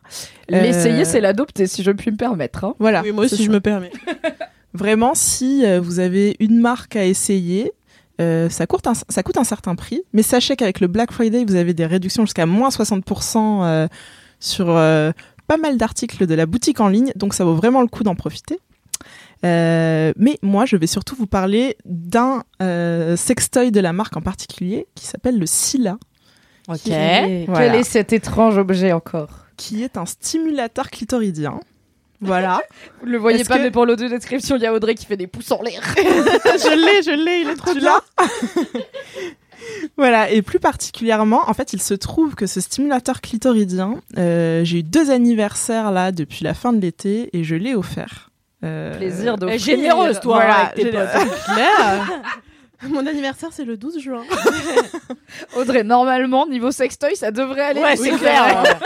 [0.51, 2.63] Euh, L'essayer, c'est l'adopter, si je puis me permettre.
[2.63, 2.73] hein.
[2.79, 3.01] Voilà.
[3.03, 3.91] Oui, moi aussi, je me permets.
[4.73, 7.71] Vraiment, si euh, vous avez une marque à essayer,
[8.19, 10.01] euh, ça, coûte un, ça coûte un certain prix.
[10.13, 13.87] Mais sachez qu'avec le Black Friday, vous avez des réductions jusqu'à moins 60% euh,
[14.39, 15.11] sur euh,
[15.47, 17.11] pas mal d'articles de la boutique en ligne.
[17.15, 18.59] Donc ça vaut vraiment le coup d'en profiter.
[19.45, 24.21] Euh, mais moi, je vais surtout vous parler d'un euh, sextoy de la marque en
[24.21, 25.97] particulier qui s'appelle le Scylla,
[26.67, 26.79] Ok.
[26.85, 26.93] Quel
[27.31, 27.67] est- Voilà.
[27.71, 31.59] Quel est cet étrange objet encore qui est un stimulateur clitoridien.
[32.21, 32.61] Voilà.
[33.01, 35.17] Vous le voyez pas, que- mais pour l'audio description, il y a Audrey qui fait
[35.17, 35.81] des pouces en l'air.
[35.95, 37.93] je l'ai, je l'ai, il est trop Tu bien.
[39.97, 44.79] Voilà, et plus particulièrement, en fait, il se trouve que ce stimulateur clitoridien, euh, j'ai
[44.79, 48.26] eu deux anniversaires là depuis la fin de l'été et je l'ai offert.
[48.63, 49.59] Euh, Plaisir d'offrir.
[49.59, 51.43] généreuse, toi, Voilà, avec tes potes.
[51.53, 52.21] Claire.
[52.83, 54.23] Mon anniversaire, c'est le 12 juin.
[55.55, 57.81] Audrey, normalement, niveau sextoy, ça devrait aller.
[57.81, 58.63] Ouais, c'est clair.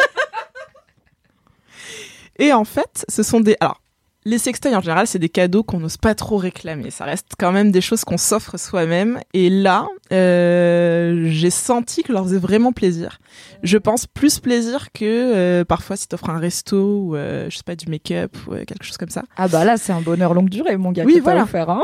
[2.40, 3.56] Et en fait, ce sont des.
[3.60, 3.81] Alors,
[4.26, 6.92] les sextoys en général, c'est des cadeaux qu'on n'ose pas trop réclamer.
[6.92, 9.20] Ça reste quand même des choses qu'on s'offre soi-même.
[9.34, 13.20] Et là, euh, j'ai senti que leur faisait vraiment plaisir.
[13.64, 17.64] Je pense plus plaisir que euh, parfois si t'offres un resto ou euh, je sais
[17.64, 19.24] pas du make-up ou euh, quelque chose comme ça.
[19.38, 21.04] Ah bah là, c'est un bonheur longue durée, mon gars.
[21.06, 21.44] Oui, voilà.
[21.44, 21.84] offert, hein.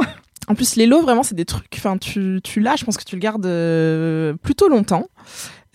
[0.50, 1.74] En plus, les lots, vraiment, c'est des trucs.
[1.76, 5.08] Enfin, tu, tu l'as, je pense que tu le gardes euh, plutôt longtemps.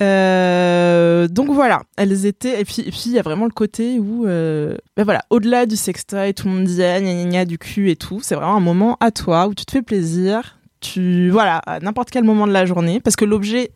[0.03, 2.61] Euh, donc voilà, elles étaient.
[2.61, 5.77] Et puis, et puis il y a vraiment le côté où, ben voilà, au-delà du
[5.77, 8.21] sextoy, tout le monde dit ah, gna gna gna du cul et tout.
[8.23, 10.59] C'est vraiment un moment à toi où tu te fais plaisir.
[10.81, 13.71] Tu voilà, à n'importe quel moment de la journée, parce que l'objet,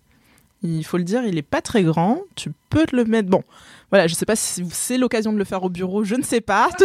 [0.66, 2.20] il faut le dire, il est pas très grand.
[2.34, 3.28] Tu peux te le mettre.
[3.28, 3.42] Bon,
[3.90, 6.40] voilà, je sais pas si c'est l'occasion de le faire au bureau, je ne sais
[6.40, 6.68] pas.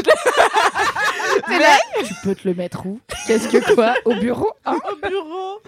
[1.49, 2.99] Mais- Tu peux te le mettre où?
[3.25, 3.93] Qu'est-ce que quoi?
[4.05, 4.49] Au bureau?
[4.65, 5.61] Hein Au bureau.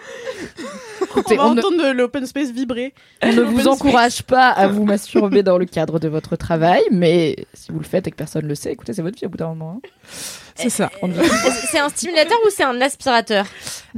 [1.02, 2.92] Écoutez, on va on ne- entendre l'open space vibrer.
[3.22, 3.66] On ne vous space.
[3.72, 7.84] encourage pas à vous masturber dans le cadre de votre travail, mais si vous le
[7.84, 9.80] faites et que personne le sait, écoutez, c'est votre vie au bout d'un moment.
[9.84, 9.88] hein.
[10.54, 10.90] C'est ça.
[11.02, 11.14] On ne-
[11.70, 13.46] C'est un stimulateur ou c'est un aspirateur?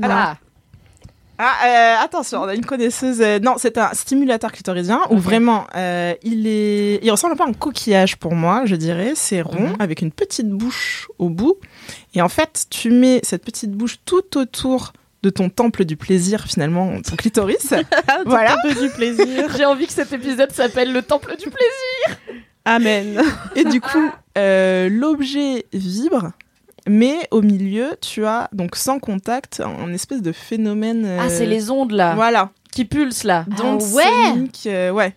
[0.02, 0.36] Ah,
[1.38, 3.20] Ah, euh, attention, on a une connaisseuse.
[3.20, 7.44] euh, non, c'est un stimulateur clitoridien où vraiment, euh, il est, il ressemble un peu
[7.44, 9.12] à un coquillage pour moi, je dirais.
[9.14, 11.56] C'est rond avec une petite bouche au bout.
[12.14, 16.44] Et en fait, tu mets cette petite bouche tout autour de ton temple du plaisir,
[16.46, 17.74] finalement, ton clitoris.
[18.26, 18.54] voilà.
[18.54, 19.50] Un peu du plaisir.
[19.56, 22.40] j'ai envie que cet épisode s'appelle le temple du plaisir.
[22.64, 23.22] Amen.
[23.54, 26.32] Et du coup, euh, l'objet vibre.
[26.88, 31.04] Mais au milieu, tu as donc sans contact un espèce de phénomène.
[31.04, 32.50] euh, Ah, c'est les ondes là, Voilà.
[32.72, 33.44] qui pulsent là.
[33.58, 34.04] Donc ouais.
[34.32, 35.14] sonique, euh, ouais.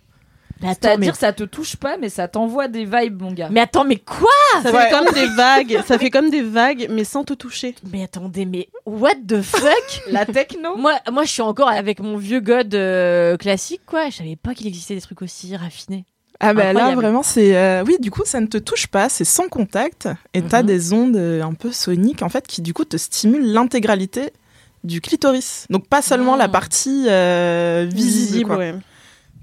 [0.62, 0.70] Mais...
[0.70, 3.48] C'est-à-dire, ça te touche pas, mais ça t'envoie des vibes, mon gars.
[3.50, 4.28] mais attends, mais quoi?
[4.62, 4.90] Ça Ouais.
[4.90, 5.82] fait comme des vagues.
[5.86, 7.76] Ça fait comme des vagues, mais sans te toucher.
[7.94, 10.02] Mais attendez, mais what the fuck?
[10.12, 10.76] La techno?
[10.76, 14.10] Moi, moi, je suis encore avec mon vieux god euh, classique, quoi.
[14.10, 16.04] Je savais pas qu'il existait des trucs aussi raffinés.
[16.42, 19.26] Ah bah là vraiment c'est euh, oui du coup ça ne te touche pas c'est
[19.26, 20.68] sans contact et t'as Mhm.
[20.68, 24.32] des ondes euh, un peu soniques en fait qui du coup te stimulent l'intégralité
[24.86, 28.74] du clitoris donc pas seulement la partie euh, visible, quoi, ouais.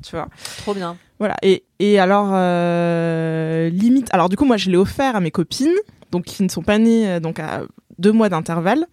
[0.03, 0.29] tu vois
[0.59, 0.97] Trop bien.
[1.19, 5.31] voilà et et alors euh, limite alors du coup moi je l'ai offert à mes
[5.31, 5.75] copines
[6.13, 7.63] donc qui ne sont pas nées donc à
[7.99, 8.87] deux mois d'intervalle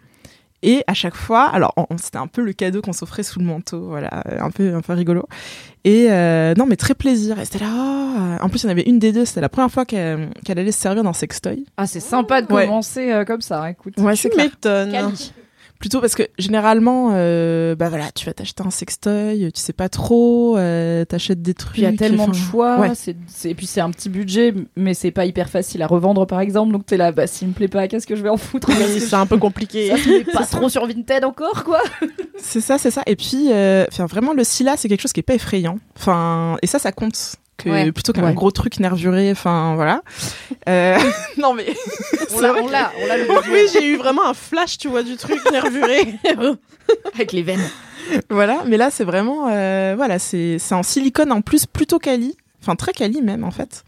[0.64, 3.46] et à chaque fois, alors on- c'était un peu le cadeau qu'on s'offrait sous le
[3.46, 5.24] manteau, voilà, un peu un peu rigolo.
[5.84, 7.38] Et euh, non, mais très plaisir.
[7.40, 7.70] Et c'était là.
[7.72, 8.38] ah.
[8.42, 9.26] En plus, il y en avait une des deux.
[9.26, 11.66] C'était la première fois qu'elle allait se servir d'un sextoy.
[11.78, 12.66] Ah, c'est sympa de Ouais.
[12.66, 13.96] commencer euh, comme ça, écoute.
[13.98, 15.12] Ouais, c'est m'étonnes.
[15.84, 19.90] Plutôt parce que généralement, euh, bah voilà, tu vas t'acheter un sextoy, tu sais pas
[19.90, 21.78] trop, euh, t'achètes des trucs.
[21.78, 22.94] Il y a tellement de choix, ouais.
[23.44, 26.72] et puis c'est un petit budget, mais c'est pas hyper facile à revendre par exemple.
[26.72, 28.72] Donc t'es là, bah s'il me plaît pas, qu'est-ce que je vais en foutre?
[28.98, 29.90] C'est un peu compliqué.
[29.90, 31.82] ça se pas trop sur Vinted encore quoi.
[32.38, 33.02] C'est ça, c'est ça.
[33.06, 35.80] Et puis, euh, vraiment, le SILA, c'est quelque chose qui est pas effrayant.
[35.98, 37.36] Enfin, et ça, ça compte.
[37.58, 37.92] Que, Ouais.
[37.92, 38.34] Plutôt qu'un Ouais.
[38.34, 39.30] gros truc nervuré.
[39.32, 40.02] Enfin, voilà.
[40.68, 40.98] Euh,
[41.38, 41.66] non, mais.
[42.34, 44.34] On c'est l'a, vrai on que- l'a, on l'a le oui, j'ai eu vraiment un
[44.34, 46.16] flash, tu vois, du truc nervuré.
[47.14, 47.70] avec les veines.
[48.30, 49.48] Voilà, mais là, c'est vraiment.
[49.52, 52.36] euh, voilà, c'est c'est en silicone en plus, plutôt quali.
[52.62, 53.84] Enfin, très quali même, en fait.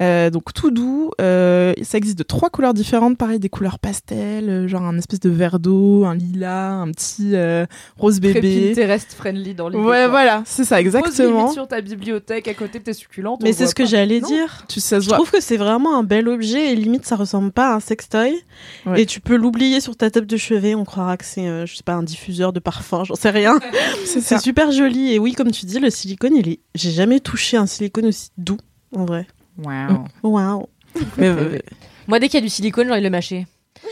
[0.00, 4.48] Euh, donc tout doux, euh, ça existe de trois couleurs différentes, pareil des couleurs pastel,
[4.48, 8.68] euh, genre un espèce de verre d'eau, un lilas, un petit euh, rose Très bébé.
[8.74, 9.82] Pinterest friendly dans l'idée.
[9.82, 10.08] Ouais, quoi.
[10.08, 11.50] voilà, c'est ça Pose limite exactement.
[11.50, 13.40] sur ta bibliothèque à côté de tes succulentes.
[13.42, 14.64] Mais on c'est ce que j'allais dire.
[14.68, 17.16] Tu sais, ça se Je trouve que c'est vraiment un bel objet et limite ça
[17.16, 18.40] ressemble pas à un sextoy.
[18.86, 19.02] Ouais.
[19.02, 21.74] Et tu peux l'oublier sur ta table de chevet, on croira que c'est, euh, je
[21.74, 23.58] sais pas, un diffuseur de parfum, j'en sais rien.
[24.04, 26.60] C'est super joli et oui, comme tu dis, le silicone, il est.
[26.74, 28.58] J'ai jamais touché un silicone aussi doux,
[28.94, 29.26] en vrai.
[29.58, 30.04] Waouh.
[30.22, 30.68] Waouh.
[31.16, 31.58] Mais, euh,
[32.06, 33.46] Moi, dès qu'il y a du silicone, j'ai envie de le mâcher.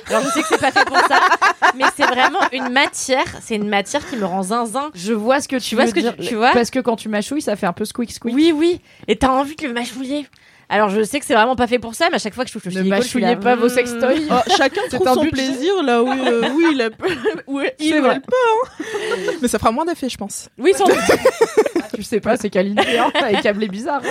[0.08, 1.20] Alors, je sais que c'est pas fait pour ça,
[1.76, 3.24] mais c'est vraiment une matière.
[3.40, 4.90] C'est une matière qui me rend zinzin.
[4.94, 6.16] Je vois ce que tu, Tu vois veux ce que dire.
[6.16, 8.34] tu- tu vois Parce que quand tu mâchouilles, ça fait un peu squeak squeak.
[8.34, 8.80] Oui, oui.
[9.08, 10.26] Et t'as envie de le mâchouiller.
[10.68, 12.50] Alors, je sais que c'est vraiment pas fait pour ça, mais à chaque fois que
[12.50, 13.70] je touche le Ne silicone, je suis là, mâchouillez pas vos mm.
[13.70, 14.26] sextoys.
[14.30, 15.46] Oh, chacun C'est trouve un son budget.
[15.46, 16.90] plaisir là où, euh, où il, a-
[17.46, 18.14] où il vrai.
[18.16, 19.36] elle peut.
[19.40, 20.48] mais ça fera moins d'effet, je pense.
[20.58, 20.96] Oui, sans doute.
[21.96, 24.02] tu sais pas, c'est qualité, hein, avec câblé bizarre.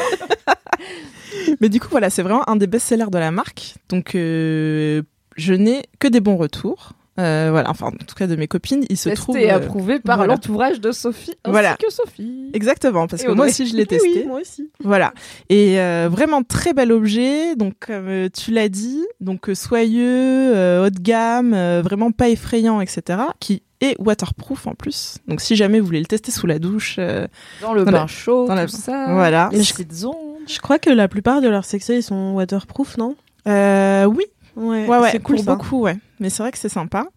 [1.62, 3.76] Mais du coup, voilà, c'est vraiment un des best-sellers de la marque.
[3.90, 5.02] Donc, euh,
[5.38, 6.94] je n'ai que des bons retours.
[7.20, 9.56] euh, voilà, enfin en tout cas de mes copines, il se Testé trouve et euh,
[9.56, 10.34] approuvé par voilà.
[10.34, 11.78] l'entourage de Sophie ainsi Voilà.
[11.78, 12.50] que Sophie.
[12.54, 14.10] Exactement, parce Et que moi aussi je l'ai testé.
[14.22, 14.70] oui, moi aussi.
[14.84, 15.14] Voilà.
[15.50, 17.56] Et euh, vraiment très bel objet.
[17.56, 23.20] Donc, comme tu l'as dit, donc soyeux, haut de gamme, vraiment pas effrayant, etc.
[23.40, 25.18] Qui est waterproof en plus.
[25.28, 27.28] Donc, si jamais vous voulez le tester sous la douche, euh,
[27.62, 29.08] Dans le Dans bain la- chaud, dans la- tout ça.
[29.14, 29.50] voilà.
[29.52, 30.16] Les je- petites ondes.
[30.48, 33.16] Je crois que la plupart de leurs sextoys ils sont waterproof, non?
[33.48, 34.24] Euh, oui,
[34.56, 35.56] Ouais, ouais, ouais, c'est cool pour ça.
[35.56, 35.98] beaucoup, ouais.
[36.20, 37.08] Mais c'est vrai que c'est sympa.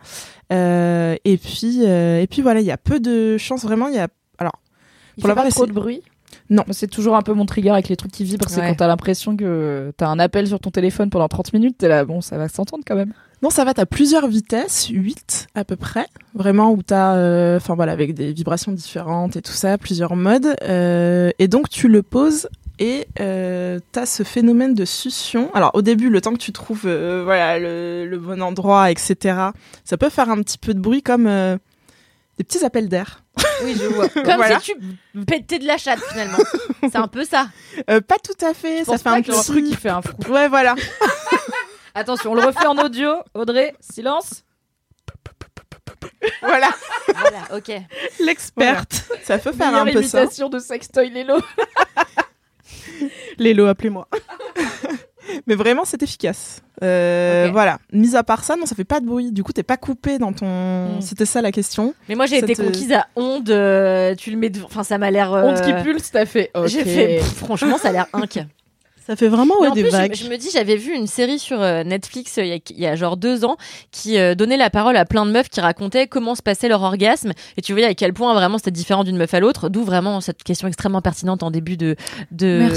[0.52, 3.62] Euh, et puis, euh, et puis voilà, il y a peu de chance.
[3.64, 4.08] Vraiment, il y a.
[4.38, 4.52] Alors,
[5.16, 6.02] Il Pour fait pas trop de bruit?
[6.50, 6.64] Non.
[6.70, 8.68] C'est toujours un peu mon trigger avec les trucs qui vibrent, c'est Ouais.
[8.68, 12.04] quand t'as l'impression que t'as un appel sur ton téléphone pendant 30 minutes, t'es là,
[12.04, 13.12] bon, ça va s'entendre quand même.
[13.42, 17.74] Non, ça va, t'as plusieurs vitesses, 8 à peu près, vraiment où t'as, euh, enfin
[17.76, 20.56] voilà, avec des vibrations différentes et tout ça, plusieurs modes.
[20.62, 22.48] euh, et donc tu le poses
[22.80, 25.50] et euh, t'as ce phénomène de succion.
[25.54, 29.36] Alors au début, le temps que tu trouves, euh, voilà, le, le bon endroit, etc.
[29.84, 33.22] Ça peut faire un petit peu de bruit comme des petits appels d'air.
[33.64, 34.08] Oui, je vois.
[34.14, 34.58] Comme Voilà.
[34.60, 36.38] si tu pétais de la chatte finalement.
[36.82, 37.48] C'est un peu ça.
[37.90, 40.14] Euh, pas tout à fait, ça pense fait un petit truc qui fait un frou.
[40.32, 40.74] Ouais, voilà.
[41.98, 43.10] Attention, on le refait en audio.
[43.34, 44.44] Audrey, silence.
[46.42, 46.68] voilà,
[47.08, 47.72] Voilà, ok.
[48.20, 49.04] L'experte.
[49.24, 50.20] ça peut faire Meilleure un peu ça.
[50.22, 51.40] imitation de sextoy Lelo.
[53.38, 54.08] Lélo, appelez-moi.
[55.46, 56.62] Mais vraiment, c'est efficace.
[56.82, 57.48] Euh.
[57.52, 57.78] Voilà.
[57.92, 59.30] Mis à part ça, non, ça fait pas de bruit.
[59.30, 60.96] Du coup, t'es pas coupé dans ton.
[60.96, 61.00] Mm.
[61.00, 61.94] C'était ça la question.
[62.08, 63.50] Mais moi j'ai Ça été te- conquise à onde.
[63.50, 64.48] euh, tu le mets.
[64.50, 65.32] devant- Enfin, ça m'a l'air.
[65.34, 66.50] euh, Honte qui pulse, t'as fait.
[66.66, 67.16] J'ai fait.
[67.18, 68.38] pff, franchement, ça a l'air inc.
[69.08, 70.14] Ça fait vraiment ouais, en des plus, je, vagues.
[70.14, 72.78] je me dis, j'avais vu une série sur euh, Netflix euh, il y, a, il
[72.78, 73.56] y a genre deux ans
[73.90, 76.82] qui euh, donnait la parole à plein de meufs qui racontaient comment se passait leur
[76.82, 77.32] orgasme.
[77.56, 79.70] Et tu voyais à quel point vraiment c'était différent d'une meuf à l'autre.
[79.70, 81.96] D'où vraiment cette question extrêmement pertinente en début de
[82.32, 82.68] de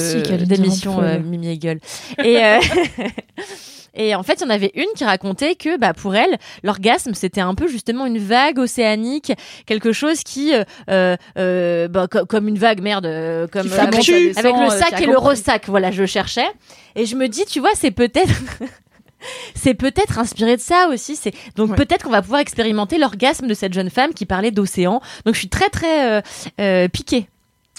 [0.45, 1.79] d'émission euh, Mimi et Gueule.
[2.23, 2.59] Et euh,
[3.93, 7.13] Et en fait, il y en avait une qui racontait que, bah, pour elle, l'orgasme,
[7.13, 9.33] c'était un peu justement une vague océanique,
[9.65, 13.77] quelque chose qui, euh, euh, euh, bah, co- comme une vague, merde, euh, comme euh,
[13.79, 16.47] avec, avec le Ça sac et euh, le ressac, voilà, je cherchais.
[16.95, 18.31] Et je me dis, tu vois, c'est peut-être,
[19.55, 21.15] c'est peut-être inspiré de ça aussi.
[21.15, 21.75] C'est donc Ouais.
[21.75, 25.01] peut-être qu'on va pouvoir expérimenter l'orgasme de cette jeune femme qui parlait d'océan.
[25.25, 26.21] Donc je suis très très euh,
[26.59, 27.27] euh, piquée.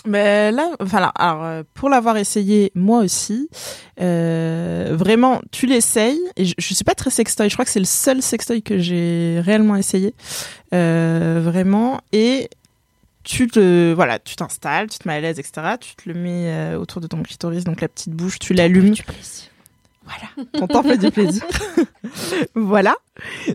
[0.07, 3.49] Mais là, enfin là, alors euh, pour l'avoir essayé moi aussi,
[4.01, 6.21] euh, vraiment, tu l'essayes.
[6.37, 7.49] Et je, je suis pas très sextoy.
[7.49, 10.15] Je crois que c'est le seul sextoy que j'ai réellement essayé,
[10.75, 12.01] euh, vraiment.
[12.13, 12.51] Et
[13.25, 15.77] tu te, voilà, tu t'installes, tu te mets à l'aise, etc.
[15.81, 18.95] Tu te le mets euh, autour de ton clitoris, donc la petite bouche, tu l'allumes.
[20.05, 21.45] Voilà, ton temps fait du plaisir.
[22.57, 22.97] voilà.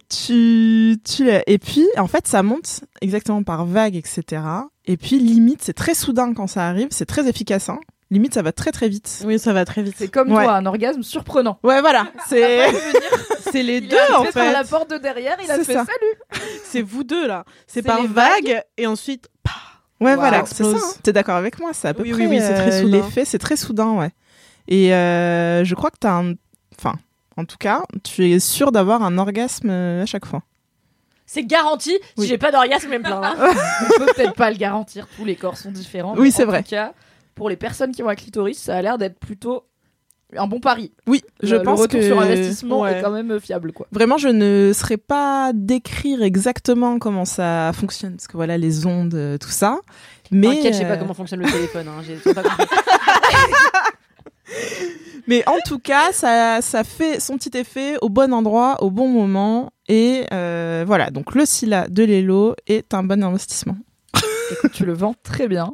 [0.08, 4.42] Tu, tu, et puis, en fait, ça monte exactement par vague, etc.
[4.88, 7.80] Et puis, limite, c'est très soudain quand ça arrive, c'est très efficace, hein.
[8.10, 9.22] Limite, ça va très très vite.
[9.26, 9.96] Oui, ça va très vite.
[9.98, 10.46] C'est comme Ouais.
[10.46, 11.60] toi, un orgasme surprenant.
[11.64, 12.08] Ouais, voilà.
[12.28, 12.66] C'est,
[13.52, 15.74] C'est les Il deux a en fait par la porte de derrière, il a fait
[15.74, 15.84] ça.
[15.86, 16.42] salut.
[16.64, 17.44] C'est vous deux là.
[17.68, 19.28] C'est par vague et ensuite.
[20.00, 20.20] ouais, Wow.
[20.20, 20.46] voilà.
[20.46, 20.70] C'est ça.
[20.70, 20.92] hein.
[21.04, 21.72] T'es d'accord avec moi?
[21.74, 22.98] C'est à peu Oui, près, oui, oui, c'est très euh, soudain.
[22.98, 24.12] L'effet, c'est très soudain, ouais.
[24.70, 26.34] Et, euh, je crois que t'as un,
[26.78, 26.96] enfin,
[27.36, 30.44] en tout cas, tu es sûr d'avoir un orgasme euh, à chaque fois.
[31.28, 31.94] C'est garanti.
[32.18, 33.36] Si j'ai pas d'orgasme, je vais me plaindre.
[33.38, 36.16] On peut peut-être pas le garantir, tous les corps sont différents.
[36.18, 36.64] Oui, c'est en vrai.
[36.64, 36.94] tout cas,
[37.36, 39.66] pour les personnes qui ont un clitoris, ça a l'air d'être plutôt
[40.36, 40.92] un bon pari.
[41.06, 42.98] Oui, je le, pense le retour que sur investissement ouais.
[42.98, 43.88] est quand même fiable, quoi.
[43.92, 49.16] Vraiment, je ne saurais pas décrire exactement comment ça fonctionne, parce que voilà, les ondes,
[49.16, 49.80] euh, tout ça.
[50.32, 51.88] Mais, T'inquiète, je sais pas euh, comment fonctionne le téléphone.
[51.88, 52.02] Hein.
[52.06, 52.66] J'ai j'ai pas compris.
[55.28, 59.08] Mais en tout cas, ça, ça fait son petit effet au bon endroit, au bon
[59.08, 59.72] moment.
[59.88, 63.78] Et euh, voilà, donc le Scylla de Lelo est un bon investissement.
[64.52, 65.74] Écoute, tu le vends très bien.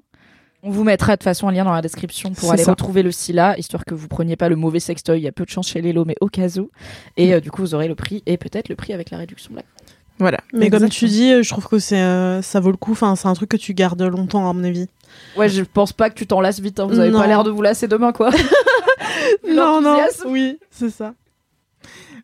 [0.65, 2.71] On vous mettra de toute façon un lien dans la description pour aller ça.
[2.71, 5.19] retrouver le Scylla, histoire que vous preniez pas le mauvais sextoy.
[5.19, 6.69] Il y a peu de chance chez Lelo, mais au cas où.
[7.17, 9.53] Et euh, du coup, vous aurez le prix et peut-être le prix avec la réduction
[9.53, 9.65] Black.
[10.23, 10.39] Voilà.
[10.53, 12.93] Mais comme tu dis, je trouve que c'est euh, ça vaut le coup.
[12.93, 14.87] Enfin, c'est un truc que tu gardes longtemps à mon avis.
[15.37, 16.79] Ouais, je pense pas que tu t'en lasses vite.
[16.79, 16.87] hein.
[16.87, 17.19] Vous avez Non.
[17.19, 18.29] pas l'air de vous lasser demain, quoi.
[19.47, 19.97] Non, non.
[20.27, 21.13] Oui, c'est ça.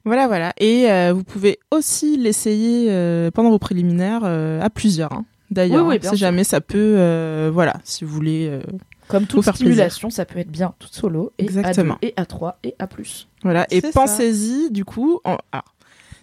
[0.06, 0.54] Voilà, voilà.
[0.60, 5.12] Et euh, vous pouvez aussi l'essayer euh, pendant vos préliminaires euh, à plusieurs.
[5.14, 5.26] hein.
[5.52, 8.48] D'ailleurs, Oui, oui, hein, si jamais ça peut, euh, voilà, si vous voulez.
[8.50, 8.62] euh,
[9.08, 9.66] Comme toute faire plaisir.
[9.74, 11.96] stimulation, ça peut être bien toute solo et Exactement.
[11.96, 13.28] à deux, et à 3 et à plus.
[13.44, 15.66] Voilà, et pensez-y, du coup, en- alors,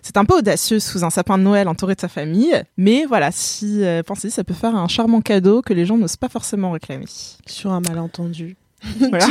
[0.06, 3.32] c'est un peu audacieux sous un sapin de Noël entouré de sa famille, mais voilà,
[3.32, 6.70] si euh, pensez-y, ça peut faire un charmant cadeau que les gens n'osent pas forcément
[6.70, 7.06] réclamer.
[7.46, 8.56] Sur un malentendu.
[9.00, 9.26] Voilà.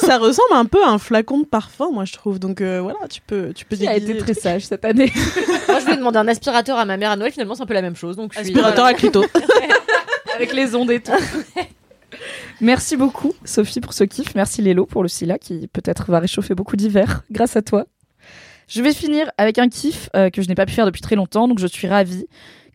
[0.00, 2.40] ça ressemble un peu à un flacon de parfum, moi je trouve.
[2.40, 5.12] Donc euh, voilà, tu peux, tu peux Qui a été très sage cette année.
[5.68, 7.30] Moi, je voulais demander un aspirateur à ma mère à Noël.
[7.30, 8.16] Finalement, c'est un peu la même chose.
[8.16, 9.24] Donc, je suis- Aspirateur à clito.
[10.34, 11.12] avec les ondes et tout.
[12.60, 14.34] Merci beaucoup, Sophie, pour ce kiff.
[14.34, 17.84] Merci Lélo pour le Scylla qui peut-être va réchauffer beaucoup d'hiver grâce à toi.
[18.68, 21.16] Je vais finir avec un kiff euh, que je n'ai pas pu faire depuis très
[21.16, 22.26] longtemps, donc je suis ravie.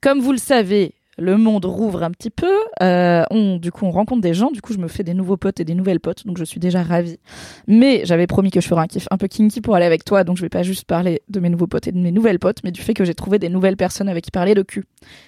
[0.02, 2.52] Comme vous le savez, le monde rouvre un petit peu.
[2.82, 4.52] Euh, on, du coup, on rencontre des gens.
[4.52, 6.26] Du coup, je me fais des nouveaux potes et des nouvelles potes.
[6.26, 7.20] Donc, je suis déjà ravie.
[7.68, 10.24] Mais j'avais promis que je ferais un kiff un peu kinky pour aller avec toi.
[10.24, 12.64] Donc, je vais pas juste parler de mes nouveaux potes et de mes nouvelles potes,
[12.64, 14.86] mais du fait que j'ai trouvé des nouvelles personnes avec qui parler de cul.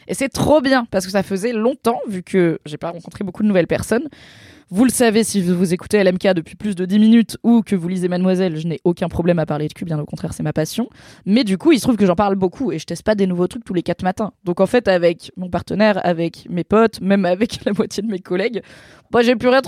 [0.08, 3.44] Et c'est trop bien parce que ça faisait longtemps, vu que j'ai pas rencontré beaucoup
[3.44, 4.08] de nouvelles personnes.
[4.76, 7.88] Vous le savez si vous écoutez LMK depuis plus de 10 minutes ou que vous
[7.88, 10.52] lisez Mademoiselle, je n'ai aucun problème à parler de cul, bien au contraire, c'est ma
[10.52, 10.90] passion.
[11.28, 13.28] Mais du coup, il se trouve que j'en parle beaucoup et je teste pas des
[13.28, 14.32] nouveaux trucs tous les 4 matins.
[14.46, 18.18] Donc en fait, avec mon partenaire, avec mes potes, même avec la moitié de mes
[18.18, 18.64] collègues,
[19.12, 19.62] moi j'ai plus rien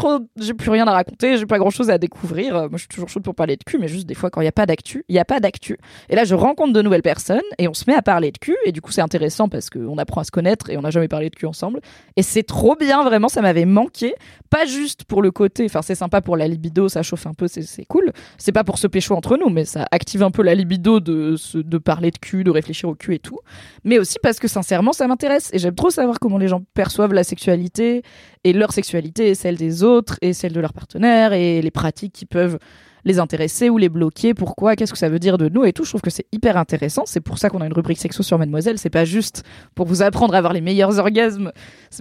[0.58, 2.56] plus rien à raconter, j'ai pas grand chose à découvrir.
[2.56, 4.42] Euh, Moi je suis toujours chaude pour parler de cul, mais juste des fois quand
[4.42, 5.78] il y a pas d'actu, il y a pas d'actu.
[6.10, 8.58] Et là je rencontre de nouvelles personnes et on se met à parler de cul
[8.66, 11.08] et du coup c'est intéressant parce qu'on apprend à se connaître et on n'a jamais
[11.08, 11.80] parlé de cul ensemble.
[12.16, 14.16] Et c'est trop bien, vraiment, ça m'avait manqué.
[14.50, 17.48] Pas juste pour le côté, enfin c'est sympa pour la libido, ça chauffe un peu,
[17.48, 18.12] c'est- cool.
[18.38, 21.36] C'est pas pour se pécho entre nous, mais ça active un peu la libido de,
[21.56, 23.40] de parler de cul, de réfléchir au cul et tout.
[23.84, 27.14] Mais aussi parce que sincèrement ça m'intéresse et j'aime trop savoir comment les gens perçoivent
[27.14, 28.02] la sexualité
[28.44, 32.14] et leur sexualité et celle des autres et celle de leurs partenaires et les pratiques
[32.14, 32.58] qui peuvent
[33.06, 35.84] les intéresser ou les bloquer, pourquoi, qu'est-ce que ça veut dire de nous et tout.
[35.84, 37.04] Je trouve que c'est hyper intéressant.
[37.06, 38.80] C'est pour ça qu'on a une rubrique sexo sur Mademoiselle.
[38.80, 39.44] C'est pas juste
[39.76, 41.52] pour vous apprendre à avoir les meilleurs orgasmes,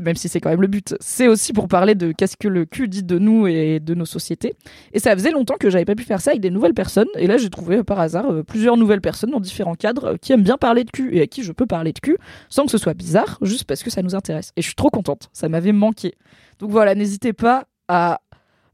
[0.00, 0.94] même si c'est quand même le but.
[1.00, 4.07] C'est aussi pour parler de qu'est-ce que le cul dit de nous et de nos
[4.07, 4.55] sociétés.
[4.92, 7.09] Et ça faisait longtemps que j'avais pas pu faire ça avec des nouvelles personnes.
[7.16, 10.16] Et là, j'ai trouvé euh, par hasard euh, plusieurs nouvelles personnes dans différents cadres euh,
[10.16, 12.16] qui aiment bien parler de cul et à qui je peux parler de cul
[12.48, 14.52] sans que ce soit bizarre, juste parce que ça nous intéresse.
[14.57, 15.28] Et je suis trop contente.
[15.32, 16.14] Ça m'avait manqué.
[16.59, 18.20] Donc voilà, n'hésitez pas à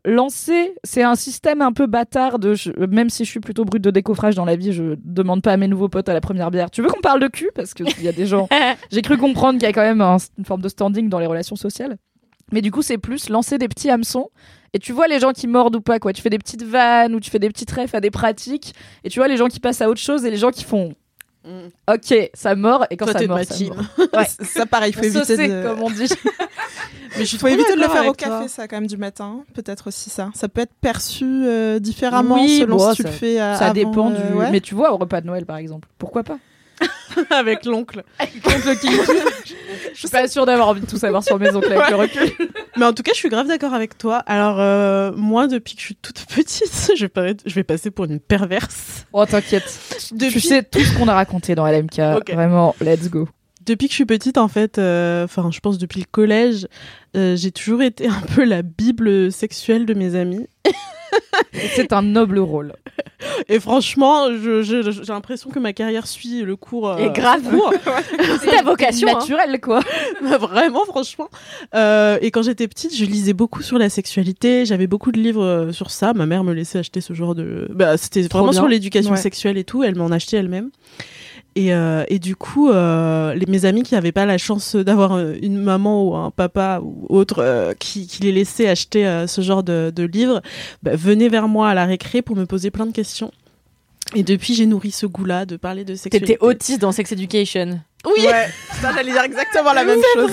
[0.04, 0.74] lancer.
[0.84, 2.54] C'est un système un peu bâtard de.
[2.54, 5.52] je- même si je suis plutôt brute de décoffrage dans la vie, je demande pas
[5.52, 6.70] à mes nouveaux potes à la première bière.
[6.70, 7.50] Tu veux qu'on parle de cul?
[7.54, 8.48] Parce qu'il y a des gens.
[8.90, 11.26] J'ai cru comprendre qu'il y a quand même un- une forme de standing dans les
[11.26, 11.96] relations sociales.
[12.52, 14.28] Mais du coup, c'est plus lancer des petits hameçons.
[14.72, 16.12] Et tu vois les gens qui mordent ou pas, quoi.
[16.12, 18.74] Tu fais des petites vannes ou tu fais des petits refs à des pratiques.
[19.04, 20.94] Et tu vois les gens qui passent à autre chose et les gens qui font.
[21.88, 22.86] Ok, ça mord.
[22.90, 23.76] Et quand Toi, ça mord, ça mord.
[24.14, 24.26] Ouais.
[24.44, 25.62] ça pareil, il faut éviter Saucer, de...
[25.62, 26.06] comme on dit.
[27.16, 28.48] Mais je suis faut trop éviter de le faire au café, toi.
[28.48, 29.42] ça, quand même, du matin.
[29.54, 30.30] Peut-être aussi ça.
[30.34, 33.54] Ça peut être perçu euh, différemment Oui, selon bon, si tu ça- le fais euh,
[33.56, 34.34] Ça avant, dépend euh, du.
[34.34, 34.50] ouais.
[34.50, 35.88] Mais tu vois, au repas de Noël, par exemple.
[35.98, 36.38] Pourquoi pas?
[37.30, 38.04] Avec l'oncle.
[39.92, 42.30] Je suis pas sûre d'avoir envie de tout savoir sur mes oncles avec le recul.
[42.80, 44.16] Mais en tout cas, je suis grave d'accord avec toi.
[44.26, 47.90] Alors, euh, moi, depuis que je suis toute petite, je vais, paraître- je vais passer
[47.90, 49.04] pour une perverse.
[49.12, 49.78] Oh, t'inquiète.
[50.12, 51.98] Depuis- Tu sais tout ce qu'on a raconté dans LMK.
[52.32, 53.28] Vraiment, let's go.
[53.66, 56.66] Depuis que je suis petite, en fait, euh, enfin, je pense depuis le collège,
[57.16, 60.46] euh, j'ai toujours été un peu la bible sexuelle de mes amis.
[61.74, 62.72] C'est un noble rôle.
[63.48, 64.26] Et franchement,
[64.62, 66.88] j'ai l'impression que ma carrière suit le cours.
[66.90, 67.42] euh, Et grave.
[68.40, 69.08] C'est ta vocation.
[69.08, 69.14] hein.
[69.18, 69.80] Naturel, quoi.
[70.22, 71.28] Vraiment, franchement.
[71.74, 74.64] Euh, et quand j'étais petite, je lisais beaucoup sur la sexualité.
[74.66, 76.12] J'avais beaucoup de livres euh, sur ça.
[76.14, 77.68] Ma mère me laissait acheter ce genre de.
[77.74, 78.60] Bah, c'était vraiment bien.
[78.60, 79.16] sur l'éducation Ouais.
[79.16, 79.82] sexuelle et tout.
[79.82, 80.70] Elle m'en achetait elle-même.
[81.56, 85.12] Et, euh, et du coup, euh, les, mes amis qui n'avaient pas la chance d'avoir
[85.14, 89.26] euh, une maman ou un papa ou autre euh, qui, qui les laissait acheter euh,
[89.26, 90.42] ce genre de, de livres,
[90.84, 93.32] bah, venaient vers moi à la récré pour me poser plein de questions.
[94.14, 96.34] Et depuis, j'ai nourri ce goût-là de parler de sexualité.
[96.34, 97.80] T'étais autiste dans Sex Education.
[98.06, 98.48] Oui, Ouais,
[98.80, 100.30] j'allais dire exactement la même chose.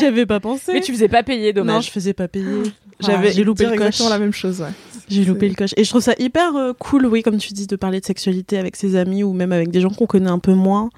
[0.00, 0.72] j'avais pas pensé.
[0.72, 1.86] Mais tu faisais pas payer, Non, dommage.
[1.86, 2.62] je faisais pas payer.
[3.00, 3.80] J'avais Ah, j'ai loupé le coche.
[3.86, 4.68] exactement la même chose, ouais.
[5.10, 5.74] J'ai loupé le coche.
[5.76, 8.58] Et je trouve ça hyper euh, cool, oui, comme tu dis, de parler de sexualité
[8.58, 10.90] avec ses amis ou même avec des gens qu'on connaît un peu moins.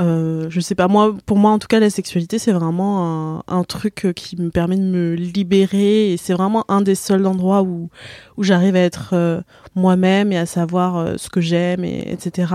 [0.00, 3.42] Euh, je sais pas, moi, pour moi, en tout cas, la sexualité, c'est vraiment un,
[3.48, 7.26] un truc euh, qui me permet de me libérer et c'est vraiment un des seuls
[7.26, 7.88] endroits où,
[8.36, 9.40] où j'arrive à être euh,
[9.76, 12.52] moi-même et à savoir euh, ce que j'aime, et, etc.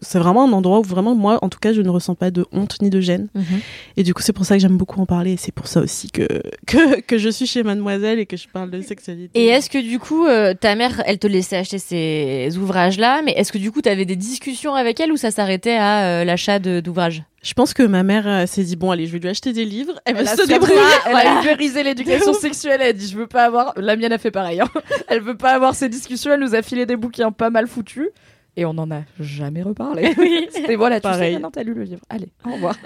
[0.00, 2.44] C'est vraiment un endroit où vraiment, moi, en tout cas, je ne ressens pas de
[2.52, 3.28] honte ni de gêne.
[3.34, 3.60] Mhm.
[3.96, 5.80] Et du coup, c'est pour ça que j'aime beaucoup en parler et c'est pour ça
[5.80, 6.26] aussi que,
[6.66, 9.30] que, que je suis chez Mademoiselle et que je parle de sexualité.
[9.40, 13.32] Et est-ce que du coup, euh, ta mère, elle te laissait acheter ces ouvrages-là, mais
[13.32, 16.58] est-ce que du coup, t'avais des discussions avec elle ou ça s'arrêtait à euh, l'achat
[16.58, 17.22] d'ouvrages?
[17.44, 19.64] Je pense que ma mère euh, s'est dit bon allez je vais lui acheter des
[19.64, 20.00] livres.
[20.06, 20.74] Elle, Elle va se débrouiller.
[21.06, 22.80] elle a ubérisé l'éducation sexuelle.
[22.80, 23.74] Elle a dit Je veux pas avoir.
[23.76, 24.60] La mienne a fait pareil.
[24.60, 24.68] hein.
[25.08, 26.32] Elle veut pas avoir ces discussions.
[26.32, 28.08] Elle nous a filé des bouquins pas mal foutus.
[28.56, 30.14] Et on en a jamais reparlé.
[30.18, 30.48] Oui.
[30.50, 31.18] C'était voilà, tu Pareil.
[31.28, 32.00] sais, maintenant t'as lu le livre.
[32.08, 32.76] Allez, au revoir.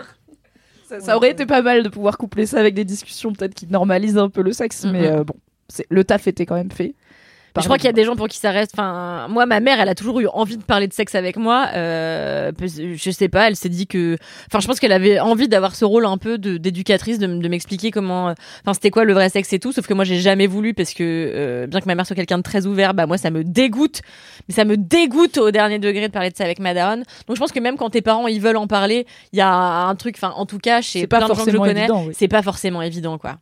[0.89, 3.67] Ça, ça aurait été pas mal de pouvoir coupler ça avec des discussions peut-être qui
[3.67, 5.35] normalisent un peu le sexe, mais euh, bon,
[5.69, 6.95] c'est le taf était quand même fait.
[7.61, 8.73] Je crois qu'il y a des gens pour qui ça reste.
[8.75, 11.69] Enfin, moi, ma mère, elle a toujours eu envie de parler de sexe avec moi.
[11.75, 14.17] Euh, je sais pas, elle s'est dit que.
[14.47, 18.35] Enfin, je pense qu'elle avait envie d'avoir ce rôle un peu d'éducatrice, de, m'expliquer comment.
[18.63, 19.73] Enfin, c'était quoi le vrai sexe et tout.
[19.73, 22.39] Sauf que moi, j'ai jamais voulu parce que euh, bien que ma mère soit quelqu'un
[22.39, 24.03] de très ouvert, bah moi, ça me dégoûte.
[24.49, 27.05] Mais ça me dégoûte au dernier degré de parler de ça avec ma daronne.
[27.27, 29.51] Donc, je pense que même quand tes parents ils veulent en parler, il y a
[29.51, 30.17] un truc.
[30.17, 32.13] Enfin, en tout cas, chez plein de gens que je connais, oui.
[32.13, 33.37] c'est pas forcément évident, quoi.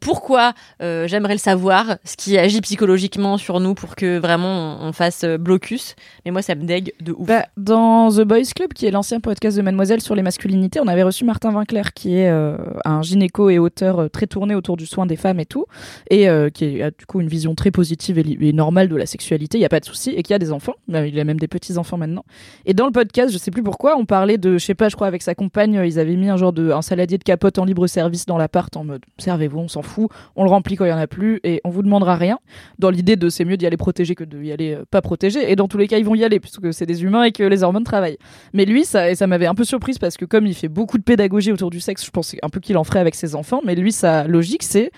[0.00, 0.52] Pourquoi
[0.82, 5.24] euh, J'aimerais le savoir, ce qui agit psychologiquement sur nous pour que vraiment on, fasse
[5.24, 5.94] euh, blocus.
[6.24, 7.26] Mais moi, ça me dégue de ouf.
[7.26, 10.88] Bah, dans The Boys Club, qui est l'ancien podcast de Mademoiselle sur les masculinités, on
[10.88, 14.86] avait reçu Martin Winkler, qui est euh, un gynéco et auteur très tourné autour du
[14.86, 15.66] soin des femmes et tout,
[16.10, 19.60] et qui a du coup une vision très positive et, normale de la sexualité, il
[19.60, 21.48] n'y a pas de souci, et qui a des enfants, Bah, il a même des
[21.48, 22.24] petits-enfants maintenant.
[22.66, 24.96] Et dans le podcast, je sais plus pourquoi, on parlait de, je sais pas, je
[24.96, 27.64] crois avec sa compagne, ils avaient mis un genre de un saladier de capote en
[27.64, 29.02] libre service dans l'appart en mode
[29.48, 31.70] servez-vous, on s'en fout, on le remplit quand il y en a plus, et on
[31.70, 32.38] vous demandera rien,
[32.78, 35.56] dans l'idée de c'est mieux d'y aller protégé que d'y aller euh, pas protégé, et
[35.56, 37.62] dans tous les cas ils vont y aller, puisque c'est des humains et que les
[37.62, 38.18] hormones travaillent.
[38.52, 41.52] Mais lui, ça, m'avait un peu surprise parce que comme il fait beaucoup de pédagogie
[41.52, 43.60] autour du sexe, je pensais un peu qu'il en ferait avec ses enfants.
[43.64, 44.90] Mais lui, sa logique, c'est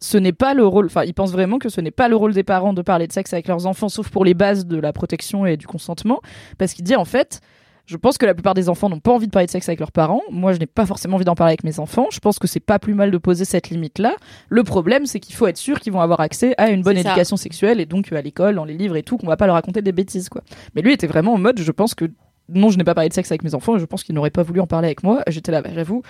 [0.00, 0.86] ce n'est pas le rôle.
[0.86, 3.12] Enfin, il pense vraiment que ce n'est pas le rôle des parents de parler de
[3.12, 6.20] sexe avec leurs enfants, sauf pour les bases de la protection et du consentement,
[6.58, 7.40] parce qu'il dit en fait.
[7.86, 9.78] Je pense que la plupart des enfants n'ont pas envie de parler de sexe avec
[9.78, 10.22] leurs parents.
[10.30, 12.08] Moi, je n'ai pas forcément envie d'en parler avec mes enfants.
[12.10, 14.16] Je pense que c'est pas plus mal de poser cette limite-là.
[14.48, 17.36] Le problème, c'est qu'il faut être sûr qu'ils vont avoir accès à une bonne éducation
[17.36, 19.54] sexuelle et donc euh, à l'école, dans les livres et tout, qu'on va pas leur
[19.54, 20.42] raconter des bêtises, quoi.
[20.74, 22.06] Mais lui était vraiment en mode, je pense que
[22.48, 24.30] non, je n'ai pas parlé de sexe avec mes enfants et je pense qu'ils n'auraient
[24.30, 25.22] pas voulu en parler avec moi.
[25.28, 26.02] J'étais là, bah, j'avoue,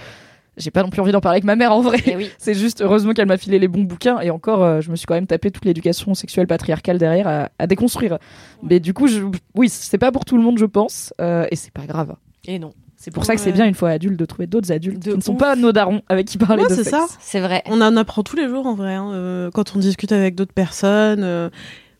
[0.56, 1.98] j'ai pas non plus envie d'en parler avec ma mère en vrai.
[2.06, 2.30] Eh oui.
[2.38, 5.06] C'est juste heureusement qu'elle m'a filé les bons bouquins et encore, euh, je me suis
[5.06, 8.18] quand même tapé toute l'éducation sexuelle patriarcale derrière à, à déconstruire.
[8.62, 9.22] Mais du coup, je,
[9.54, 12.14] oui, c'est pas pour tout le monde, je pense, euh, et c'est pas grave.
[12.46, 12.72] Et non.
[12.98, 15.16] C'est pour ça que c'est bien une fois adulte de trouver d'autres adultes De qui
[15.18, 17.06] ne sont pas nos darons avec qui parler Ouais, de c'est ça.
[17.20, 17.62] C'est vrai.
[17.66, 20.54] On en apprend tous les jours en vrai, hein, euh, quand on discute avec d'autres
[20.54, 21.50] personnes.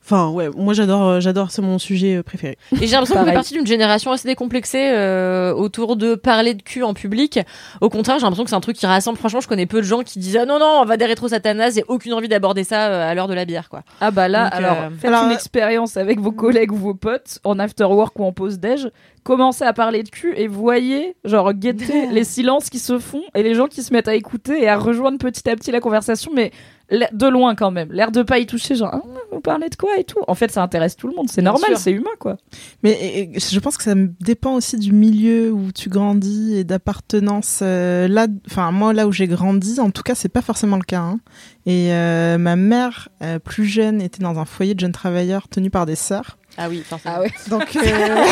[0.06, 2.56] Enfin, ouais, moi j'adore, euh, j'adore, c'est mon sujet euh, préféré.
[2.80, 6.62] Et j'ai l'impression qu'on fait partie d'une génération assez décomplexée euh, autour de parler de
[6.62, 7.40] cul en public.
[7.80, 9.18] Au contraire, j'ai l'impression que c'est un truc qui rassemble.
[9.18, 11.26] Franchement, je connais peu de gens qui disent ah non non, on va des rétro
[11.26, 13.82] satanas et aucune envie d'aborder ça euh, à l'heure de la bière quoi.
[14.00, 16.76] Ah bah là, Donc, alors, euh, faites alors, une euh, expérience avec vos collègues ou
[16.76, 18.88] vos potes en after work ou en pause déj.
[19.24, 23.42] Commencez à parler de cul et voyez, genre, guettez les silences qui se font et
[23.42, 26.30] les gens qui se mettent à écouter et à rejoindre petit à petit la conversation,
[26.32, 26.52] mais
[26.90, 27.90] de loin quand même.
[27.92, 30.20] L'air de pas y toucher, genre, ah, vous parlez de quoi et tout.
[30.28, 32.36] En fait, ça intéresse tout le monde, c'est normal, c'est humain quoi.
[32.82, 32.92] Mais
[33.34, 37.60] et- je pense que ça me dépend aussi du milieu où tu grandis et d'appartenance.
[37.62, 40.82] Euh, là, enfin moi, là où j'ai grandi, en tout cas, c'est pas forcément le
[40.84, 41.00] cas.
[41.00, 41.18] hein.
[41.66, 45.70] Et euh, ma mère, euh, plus jeune, était dans un foyer de jeunes travailleurs tenu
[45.70, 46.38] par des sœurs.
[46.58, 47.14] Ah oui, forcément.
[47.18, 47.30] Ah ouais.
[47.48, 48.24] Donc, euh,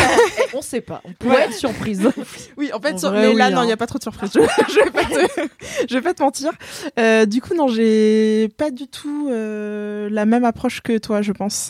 [0.55, 1.43] On sait pas, on peut Ouais.
[1.43, 2.09] être surprise.
[2.57, 3.65] oui, en fait, En sur- vrai, mais oui, là, non, hein.
[3.65, 4.31] il n'y a pas trop de surprise.
[4.35, 4.41] Je,
[4.73, 5.49] je vais pas te,
[5.89, 6.51] je vais pas te mentir.
[6.99, 11.33] Euh, du coup, non, j'ai pas du tout euh, la même approche que toi, je
[11.33, 11.69] pense.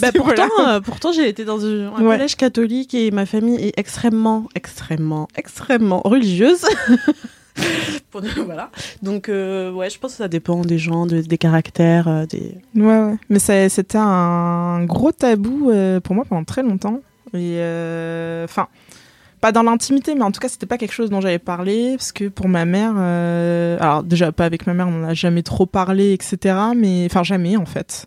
[0.00, 2.16] Bah, pourtant, euh, pourtant, j'ai été dans un, un Ouais.
[2.16, 6.64] collège catholique et ma famille est extrêmement, extrêmement, extrêmement religieuse.
[8.46, 8.70] Voilà.
[9.02, 12.54] Donc, euh, ouais, je pense que ça dépend des gens, de- des caractères, euh, des.
[12.76, 13.16] Ouais, ouais.
[13.28, 17.00] Mais c'était un gros tabou euh, pour moi pendant très longtemps.
[17.36, 17.56] Et
[18.44, 18.68] enfin,
[19.40, 22.12] pas dans l'intimité, mais en tout cas, c'était pas quelque chose dont j'avais parlé parce
[22.12, 22.96] que pour ma mère,
[23.82, 26.56] alors déjà pas avec ma mère, on n'en a jamais trop parlé, etc.
[26.76, 28.06] Mais enfin jamais en fait.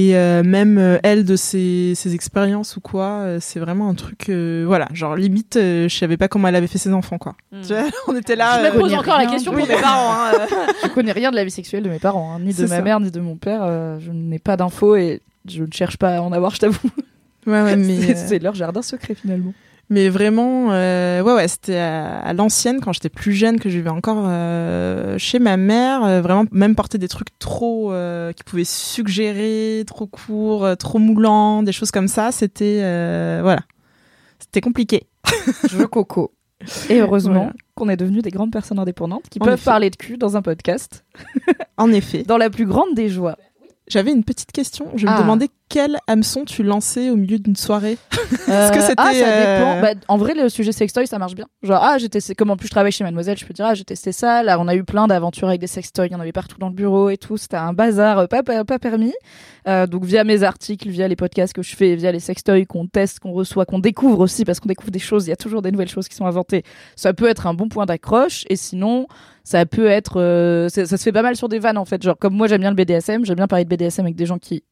[0.00, 3.94] Et euh, même euh, elle de ses, ses expériences ou quoi, euh, c'est vraiment un
[3.94, 7.18] truc, euh, voilà, genre limite, euh, je savais pas comment elle avait fait ses enfants
[7.18, 7.34] quoi.
[7.50, 7.62] Hmm.
[7.62, 8.62] Tu vois, on était là.
[8.70, 10.12] Je me pose encore la question pour mes parents.
[10.12, 10.46] hein, euh.
[10.84, 12.82] je connais rien de la vie sexuelle de mes parents, hein, ni de ma ça.
[12.82, 13.62] mère, ni de mon père.
[13.64, 16.90] euh, je n'ai pas d'infos et je ne cherche pas à en avoir, je t'avoue.
[17.46, 19.52] Ouais, ouais, mais C'est- euh, C'est leur jardin secret finalement.
[19.90, 23.76] Mais vraiment, euh, ouais, ouais, c'était à, à l'ancienne quand j'étais plus jeune que je
[23.78, 26.04] vivais encore euh, chez ma mère.
[26.04, 27.92] euh, vraiment, même porter des trucs trop
[28.36, 32.32] qui pouvaient suggérer, trop courts, trop moulants, des choses comme ça.
[32.32, 32.80] C'était
[33.42, 33.60] voilà,
[34.38, 35.06] c'était compliqué.
[35.70, 36.32] Je coco.
[36.90, 37.52] Et heureusement Voilà.
[37.76, 39.64] qu'on est devenus des grandes personnes indépendantes qui En peuvent effet.
[39.64, 41.04] parler de cul dans un podcast,
[41.76, 42.24] En effet.
[42.24, 43.36] dans la plus grande des joies.
[43.86, 44.86] J'avais une petite question.
[44.96, 45.14] Je Ah.
[45.16, 47.98] me demandais quel hameçon tu lançais au milieu d'une soirée.
[48.48, 49.80] Est-ce que c'était, Ah, ça euh, dépend.
[49.82, 51.46] Bah, en vrai, le sujet sextoy, ça marche bien.
[51.62, 53.74] Genre, ah, j'ai testé, comme en plus je travaille chez Mademoiselle, je peux dire, ah,
[53.74, 54.42] j'ai testé ça.
[54.42, 56.06] Là, on a eu plein d'aventures avec des sextoys.
[56.06, 57.36] Il y en avait partout dans le bureau et tout.
[57.36, 59.14] C'était un bazar euh, pas, pas, pas permis.
[59.66, 62.86] Euh, donc, via mes articles, via les podcasts que je fais, via les sextoys qu'on
[62.86, 65.26] teste, qu'on reçoit, qu'on découvre aussi, parce qu'on découvre des choses.
[65.26, 66.62] Il y a toujours des nouvelles choses qui sont inventées.
[66.96, 68.44] Ça peut être un bon point d'accroche.
[68.48, 69.06] Et sinon,
[69.44, 72.02] ça peut être, euh, c'est- ça se fait pas mal sur des vannes, en fait.
[72.02, 73.24] Genre, comme moi, j'aime bien le BDSM.
[73.26, 74.64] J'aime bien parler de BDSM avec des gens qui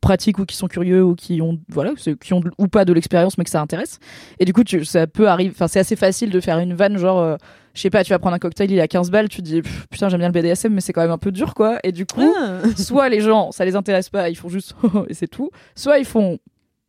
[0.00, 3.38] pratiquent ou qui sont curieux ou qui ont voilà qui ont ou pas de l'expérience
[3.38, 3.98] mais que ça intéresse.
[4.38, 6.96] Et du coup tu, ça peut arriver enfin c'est assez facile de faire une vanne
[6.98, 7.36] genre euh,
[7.74, 9.42] je sais pas tu vas prendre un cocktail il est à 15 balles tu te
[9.42, 11.78] dis putain j'aime bien le BDSM mais c'est quand même un peu dur quoi.
[11.84, 12.60] Et du coup Ah.
[12.76, 14.74] soit les gens ça les intéresse pas ils font juste
[15.08, 15.50] et c'est tout.
[15.74, 16.38] Soit ils font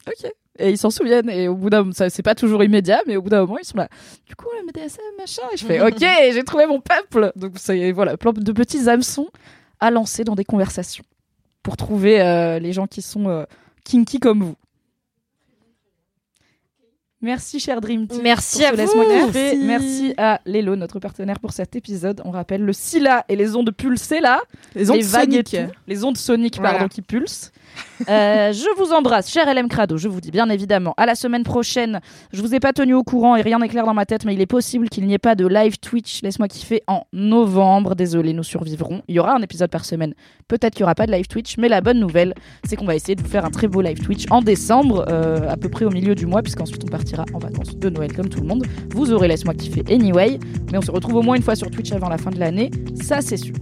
[0.07, 3.15] ok et ils s'en souviennent et au bout d'un moment c'est pas toujours immédiat mais
[3.15, 3.87] au bout d'un moment ils sont là
[4.27, 5.99] du coup le BDSM machin et je fais ok
[6.33, 7.31] j'ai trouvé mon peuple.
[7.35, 9.27] Donc c'est voilà plein de petits hameçons
[9.79, 11.03] à lancer dans des conversations
[11.63, 13.45] pour trouver euh, les gens qui sont euh,
[13.83, 14.55] kinky comme vous
[17.21, 18.21] Merci, cher Dream Team.
[18.23, 18.77] Merci à vous.
[18.77, 19.55] Laisse-moi kiffer.
[19.57, 19.65] Merci.
[19.65, 22.21] Merci à Lélo, notre partenaire pour cet épisode.
[22.25, 24.39] On rappelle le SILA et les ondes pulsées là.
[24.75, 25.55] Les ondes soniques.
[25.87, 26.71] Les ondes soniques, Voilà.
[26.79, 27.51] pardon, qui pulsent.
[28.09, 29.97] Euh, je vous embrasse, cher LM Crado.
[29.97, 32.01] Je vous dis bien évidemment à la semaine prochaine.
[32.33, 34.33] Je vous ai pas tenu au courant et rien n'est clair dans ma tête, mais
[34.33, 36.23] il est possible qu'il n'y ait pas de live Twitch.
[36.23, 37.95] Laisse-moi kiffer en novembre.
[37.95, 39.03] Désolé, nous survivrons.
[39.07, 40.15] Il y aura un épisode par semaine.
[40.47, 42.33] Peut-être qu'il y aura pas de live Twitch, mais la bonne nouvelle,
[42.65, 45.47] c'est qu'on va essayer de vous faire un très beau live Twitch en décembre, euh,
[45.47, 48.29] à peu près au milieu du mois, puisqu'ensuite on partira en vacances de Noël comme
[48.29, 48.65] tout le monde.
[48.93, 50.39] Vous aurez Laisse-moi kiffer anyway,
[50.71, 52.71] mais on se retrouve au moins une fois sur Twitch avant la fin de l'année.
[53.01, 53.55] Ça, c'est sûr.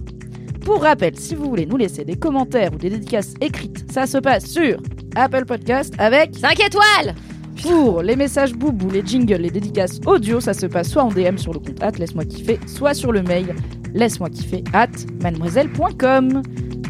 [0.64, 4.18] Pour rappel, si vous voulez nous laisser des commentaires ou des dédicaces écrites, ça se
[4.18, 4.78] passe sur
[5.16, 7.14] Apple Podcast avec 5 étoiles
[7.62, 11.36] pour les messages boubou, les jingles, les dédicaces audio, ça se passe soit en DM
[11.36, 13.54] sur le compte at laisse-moi kiffer, soit sur le mail
[13.94, 14.88] laisse-moi kiffer at
[15.22, 16.42] mademoiselle.com.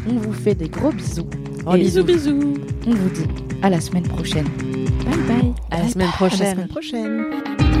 [0.09, 1.29] On vous fait des gros bisous.
[1.65, 2.53] Oh, bisous, bisous.
[2.87, 3.25] On vous dit
[3.61, 4.47] à la semaine prochaine.
[5.05, 5.53] Bye bye.
[5.69, 6.53] À la semaine À la prochaine.
[6.55, 7.80] semaine prochaine.